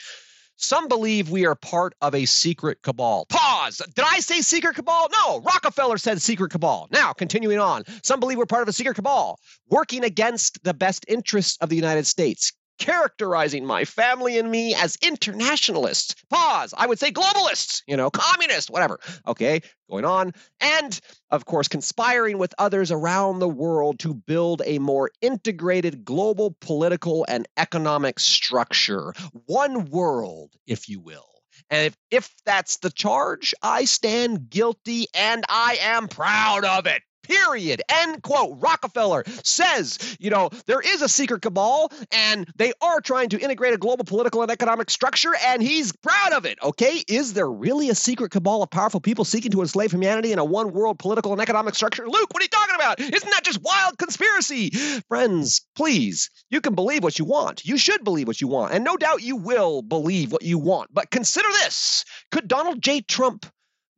some 0.61 0.89
believe 0.89 1.31
we 1.31 1.47
are 1.47 1.55
part 1.55 1.95
of 2.03 2.15
a 2.15 2.27
secret 2.27 2.83
cabal. 2.83 3.27
Pause. 3.31 3.83
Did 3.95 4.05
I 4.07 4.21
say 4.21 4.43
secret 4.43 4.77
cabal? 4.77 5.09
No. 5.11 5.41
Rockefeller 5.41 5.97
said 5.99 6.21
secret 6.21 6.51
cabal. 6.51 6.87
Now, 6.91 7.13
continuing 7.13 7.59
on. 7.59 7.85
Some 8.03 8.21
believe 8.21 8.39
we're 8.39 8.47
part 8.47 8.63
of 8.63 8.69
a 8.69 8.73
secret 8.73 8.95
cabal 8.95 9.39
working 9.69 10.05
against 10.05 10.63
the 10.63 10.75
best 10.75 11.05
interests 11.09 11.57
of 11.61 11.71
the 11.71 11.77
United 11.77 12.07
States 12.07 12.53
characterizing 12.81 13.65
my 13.65 13.85
family 13.85 14.39
and 14.39 14.51
me 14.51 14.75
as 14.75 14.97
internationalists. 15.03 16.17
Pause. 16.31 16.75
I 16.77 16.87
would 16.87 16.99
say 16.99 17.13
globalists, 17.13 17.83
you 17.87 17.97
know, 17.97 18.11
communists, 18.11 18.71
whatever. 18.71 18.99
Okay, 19.29 19.61
going 19.89 20.05
on. 20.05 20.33
And 20.61 20.99
of 21.31 21.45
course, 21.45 21.69
conspiring 21.69 22.39
with 22.39 22.55
others 22.59 22.91
around 22.91 23.39
the 23.39 23.49
world 23.49 24.01
to 24.01 24.15
build 24.15 24.63
a 24.65 24.79
more 24.81 25.13
integrated 25.21 26.05
global 26.05 26.57
political 26.61 27.25
and 27.29 27.47
economic 27.57 28.19
structure. 28.19 29.13
One 29.47 29.85
world, 29.85 30.55
if 30.67 30.89
you 30.89 30.99
will. 30.99 31.27
And 31.69 31.87
if, 31.87 31.97
if 32.11 32.35
that's 32.45 32.79
the 32.79 32.91
charge, 32.91 33.55
I 33.63 33.85
stand 33.85 34.51
guilty 34.51 35.07
and 35.15 35.45
I 35.49 35.79
am 35.81 36.09
proud 36.09 36.65
of 36.65 36.87
it 36.87 37.03
period. 37.31 37.83
End 37.89 38.23
quote. 38.23 38.59
Rockefeller 38.61 39.23
says, 39.45 40.17
you 40.19 40.31
know, 40.31 40.51
there 40.67 40.81
is 40.81 41.01
a 41.03 41.09
secret 41.09 41.43
cabal 41.43 41.93
and 42.13 42.51
they 42.57 42.73
are 42.81 43.01
trying 43.01 43.29
to 43.31 43.39
integrate 43.39 43.73
a 43.73 43.79
global 43.79 44.05
political 44.05 44.43
and 44.43 44.51
economic 44.51 44.91
structure, 44.91 45.33
and 45.47 45.63
he's 45.63 45.93
proud 45.93 46.33
of 46.33 46.45
it. 46.45 46.59
Okay. 46.63 47.03
Is 47.09 47.33
there 47.33 47.51
really 47.51 47.89
a 47.89 47.95
secret 47.95 48.33
cabal 48.33 48.63
of 48.63 48.71
powerful 48.71 49.01
people 49.01 49.25
seeking 49.25 49.53
to 49.53 49.61
enslave 49.61 49.93
humanity 49.93 50.33
in 50.33 50.39
a 50.39 50.45
one 50.45 50.73
world 50.73 50.99
political 50.99 51.33
and 51.33 51.41
economic 51.41 51.75
structure? 51.75 52.07
Luke, 52.07 52.33
what 52.33 52.43
are 52.43 52.45
you 52.45 52.49
talking 52.49 52.75
about? 52.75 53.01
Isn't 53.01 53.31
that 53.31 53.45
just 53.45 53.63
wild 53.63 53.99
conspiracy? 53.99 54.71
Friends, 55.09 55.63
please, 55.77 56.31
you 56.51 56.61
can 56.61 56.75
believe 56.75 57.05
what 57.05 57.19
you 57.19 57.25
want. 57.25 57.65
You 57.65 57.79
should 57.79 58.03
believe 58.05 58.27
what 58.27 58.41
you 58.41 58.49
want. 58.49 58.73
And 58.73 58.85
no 58.85 58.97
doubt 58.97 59.23
you 59.23 59.37
will 59.37 59.83
believe 59.83 60.33
what 60.33 60.43
you 60.43 60.59
want. 60.59 60.93
But 60.93 61.11
consider 61.11 61.49
this 61.49 62.05
could 62.33 62.49
Donald 62.49 62.83
J. 62.83 63.03
Trump 63.03 63.47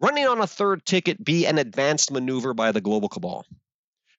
running 0.03 0.27
on 0.27 0.41
a 0.41 0.47
third 0.47 0.85
ticket 0.85 1.25
be 1.25 1.47
an 1.47 1.59
advanced 1.59 2.11
maneuver 2.11 2.53
by 2.53 2.73
the 2.73 2.81
global 2.81 3.09
cabal? 3.09 3.47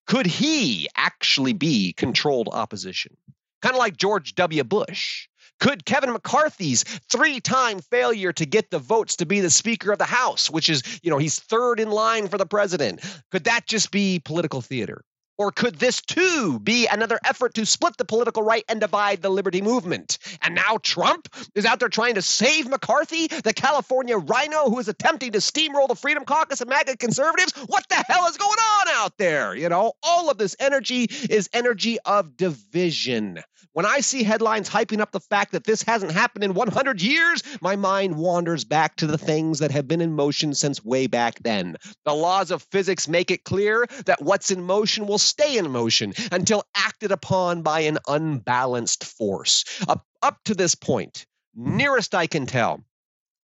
Could 0.08 0.26
he 0.26 0.90
actually 0.96 1.54
be 1.54 1.94
controlled 1.94 2.50
opposition? 2.52 3.16
Kind 3.62 3.76
of 3.76 3.80
like 3.80 3.98
George 3.98 4.36
W. 4.36 4.64
Bush. 4.64 5.28
Could 5.60 5.86
Kevin 5.86 6.12
McCarthy's 6.12 6.84
three 7.10 7.40
time 7.40 7.80
failure 7.80 8.34
to 8.34 8.46
get 8.46 8.70
the 8.72 8.80
votes 8.80 9.16
to 9.18 9.26
be 9.26 9.40
the 9.40 9.50
Speaker 9.50 9.92
of 9.92 10.00
the 10.00 10.06
House, 10.06 10.50
which 10.50 10.70
is, 10.70 11.00
you 11.04 11.10
know, 11.10 11.18
he's 11.18 11.40
third 11.40 11.80
in 11.80 11.90
line 11.90 12.28
for 12.28 12.38
the 12.38 12.46
president, 12.46 13.02
could 13.32 13.46
that 13.46 13.68
just 13.68 13.92
be 13.92 14.20
political 14.20 14.62
theater? 14.62 15.06
Or 15.38 15.52
could 15.52 15.76
this 15.76 16.02
too 16.02 16.60
be 16.60 16.88
another 16.88 17.20
effort 17.26 17.56
to 17.56 17.66
split 17.66 17.98
the 17.98 18.06
political 18.06 18.44
right 18.44 18.64
and 18.70 18.80
divide 18.80 19.22
the 19.22 19.30
liberty 19.30 19.62
movement? 19.62 20.20
And 20.42 20.54
now 20.54 20.78
Trump 20.82 21.28
is 21.56 21.66
out 21.66 21.80
there 21.80 21.90
trying 21.90 22.16
to 22.16 22.22
save 22.22 22.70
McCarthy, 22.70 23.28
the 23.28 23.54
California 23.54 24.18
RINO 24.18 24.70
who 24.70 24.80
is 24.80 24.88
attempting 24.88 25.32
to 25.32 25.40
steamroll 25.40 25.88
the 25.88 25.96
Freedom 25.96 26.24
Caucus 26.26 26.62
and 26.62 26.70
MAGA 26.70 26.98
conservatives? 26.98 27.54
What 27.66 27.88
the 27.90 28.04
hell 28.08 28.28
is 28.28 28.38
going 28.38 28.52
on 28.52 28.88
out 28.90 29.18
there? 29.18 29.56
You 29.56 29.70
know, 29.70 29.94
all 30.04 30.30
of 30.30 30.38
this 30.38 30.56
energy 30.60 31.04
is 31.04 31.50
energy 31.54 31.98
of 32.06 32.38
division. 32.38 33.40
When 33.74 33.88
I 33.88 34.02
see 34.02 34.22
headlines 34.22 34.70
hyping 34.70 35.00
up 35.00 35.12
the 35.12 35.20
fact 35.20 35.54
that 35.54 35.64
this 35.64 35.82
hasn't 35.82 36.12
happened 36.12 36.44
in 36.44 36.54
100 36.54 37.02
years, 37.02 37.42
my 37.60 37.76
mind 37.76 38.16
wanders 38.18 38.64
back 38.66 38.98
to 38.98 39.08
the 39.08 39.18
things 39.18 39.60
that 39.60 39.72
have 39.72 39.88
been 39.88 40.00
in 40.00 40.14
motion 40.14 40.54
since 40.54 40.86
way 40.86 41.08
back 41.08 41.40
then. 41.42 41.78
The 42.06 42.14
laws 42.14 42.52
of 42.52 42.62
physics 42.62 43.08
make 43.08 43.32
it 43.32 43.44
clear 43.44 43.88
that 44.06 44.22
what's 44.22 44.52
in 44.52 44.62
motion 44.62 45.08
will 45.08 45.18
stay 45.24 45.58
in 45.58 45.72
motion 45.72 46.14
until 46.32 46.64
acted 46.76 47.12
upon 47.12 47.62
by 47.62 47.82
an 47.82 47.98
unbalanced 48.08 49.04
force. 49.04 49.64
Up, 49.88 50.06
up 50.22 50.38
to 50.46 50.54
this 50.54 50.76
point, 50.76 51.26
nearest 51.56 52.16
I 52.16 52.28
can 52.28 52.46
tell, 52.46 52.84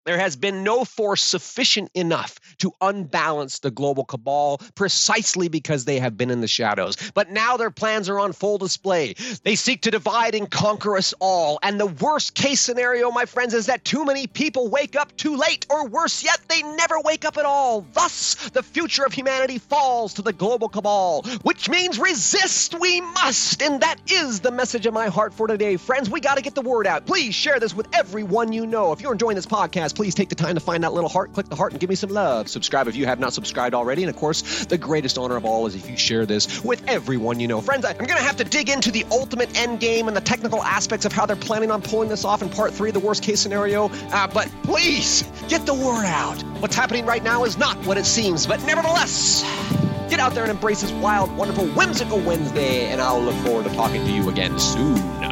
There 0.07 0.19
has 0.19 0.37
been 0.37 0.63
no 0.63 0.85
force 0.85 1.21
sufficient 1.21 1.91
enough 1.93 2.39
to 2.59 2.73
unbalance 2.81 3.59
the 3.59 3.73
global 3.73 4.05
cabal 4.05 4.59
precisely 4.77 5.49
because 5.49 5.85
they 5.85 5.99
have 5.99 6.17
been 6.17 6.31
in 6.31 6.41
the 6.41 6.47
shadows. 6.47 6.97
But 7.13 7.33
now 7.33 7.57
their 7.57 7.73
plans 7.73 8.09
are 8.09 8.21
on 8.21 8.33
full 8.33 8.57
display. 8.57 9.17
They 9.43 9.57
seek 9.57 9.83
to 9.83 9.91
divide 9.91 10.37
and 10.37 10.49
conquer 10.49 10.97
us 10.97 11.13
all. 11.19 11.59
And 11.61 11.81
the 11.81 11.87
worst 11.87 12.35
case 12.35 12.61
scenario, 12.61 13.11
my 13.11 13.25
friends, 13.25 13.53
is 13.53 13.67
that 13.67 13.85
too 13.85 14.05
many 14.05 14.29
people 14.29 14.69
wake 14.69 14.95
up 14.95 15.17
too 15.17 15.37
late, 15.37 15.67
or 15.71 15.89
worse 15.89 16.23
yet, 16.23 16.39
they 16.49 16.63
never 16.63 17.01
wake 17.01 17.25
up 17.25 17.37
at 17.37 17.45
all. 17.45 17.81
Thus, 17.93 18.37
the 18.51 18.63
future 18.63 19.05
of 19.05 19.13
humanity 19.13 19.59
falls 19.59 20.15
to 20.15 20.23
the 20.23 20.33
global 20.33 20.69
cabal, 20.69 21.23
which 21.43 21.69
means 21.69 21.99
resist 21.99 22.79
we 22.79 23.01
must. 23.01 23.61
And 23.61 23.81
that 23.81 23.97
is 24.09 24.39
the 24.39 24.53
message 24.53 24.87
of 24.87 24.95
my 24.95 25.09
heart 25.09 25.35
for 25.35 25.49
today. 25.49 25.77
Friends, 25.77 26.09
we 26.09 26.21
got 26.21 26.37
to 26.37 26.43
get 26.43 26.55
the 26.55 26.63
word 26.63 26.87
out. 26.87 27.07
Please 27.07 27.35
share 27.35 27.59
this 27.59 27.75
with 27.75 27.89
everyone 27.93 28.53
you 28.53 28.69
know. 28.69 28.93
If 28.93 29.01
you're 29.01 29.13
enjoying 29.13 29.35
this 29.35 29.47
podcast, 29.47 29.96
please 29.97 30.15
take 30.15 30.29
the 30.29 30.35
time 30.35 30.55
to 30.55 30.61
find 30.61 30.85
that 30.85 30.93
little 30.93 31.09
heart, 31.09 31.33
click 31.33 31.49
the 31.49 31.57
heart, 31.57 31.73
and 31.73 31.81
give 31.81 31.89
me 31.89 31.97
some 31.97 32.11
love. 32.11 32.49
Subscribe 32.49 32.87
if 32.87 32.97
you 32.97 33.07
have 33.07 33.19
not 33.19 33.33
subscribed 33.33 33.75
already. 33.75 34.03
And 34.03 34.11
of 34.11 34.17
course, 34.17 34.67
the 34.67 34.77
greatest 34.77 35.17
honor 35.17 35.37
of 35.37 35.45
all 35.45 35.67
is 35.67 35.75
if 35.75 35.89
you 35.89 35.97
share 35.97 36.27
this 36.27 36.63
with 36.63 36.87
everyone 36.87 37.41
you 37.41 37.49
know. 37.49 37.63
Friends, 37.63 37.87
I'm 37.87 37.97
going 37.97 38.09
to 38.09 38.23
have 38.23 38.37
to 38.37 38.45
dig 38.45 38.69
into 38.69 38.91
the 38.91 39.07
ultimate 39.11 39.59
end 39.59 39.81
game 39.81 40.07
and 40.07 40.17
the 40.17 40.21
technical 40.21 40.63
aspects 40.63 41.07
of 41.07 41.13
how 41.13 41.25
they're 41.25 41.35
planning 41.35 41.71
on 41.71 41.81
pulling 41.81 42.11
this 42.11 42.25
off 42.25 42.43
in 42.43 42.51
part 42.51 42.75
three, 42.75 42.91
the 42.91 43.01
worst 43.01 43.23
case 43.23 43.41
scenario. 43.41 43.89
Uh, 43.89 44.27
but 44.29 44.49
please 44.65 45.25
get 45.49 45.65
the 45.65 45.75
word 45.75 46.05
out. 46.05 46.41
What's 46.61 46.77
happening 46.77 47.07
right 47.07 47.23
now 47.23 47.45
is 47.45 47.57
not 47.57 47.77
what 47.87 47.97
it 47.97 48.05
seems, 48.05 48.47
but 48.47 48.63
nevertheless, 48.65 49.43
get 50.11 50.21
out 50.21 50.35
there 50.35 50.45
and 50.45 50.51
embrace 50.51 50.83
this 50.83 50.93
wild, 50.93 51.35
wonderful, 51.37 51.67
whimsical 51.69 52.21
Wednesday. 52.21 52.87
And 52.89 53.01
I'll 53.01 53.23
look 53.23 53.37
forward 53.37 53.65
to 53.65 53.75
talking 53.75 54.05
to 54.05 54.13
you 54.13 54.29
again 54.29 54.59
soon. 54.59 55.26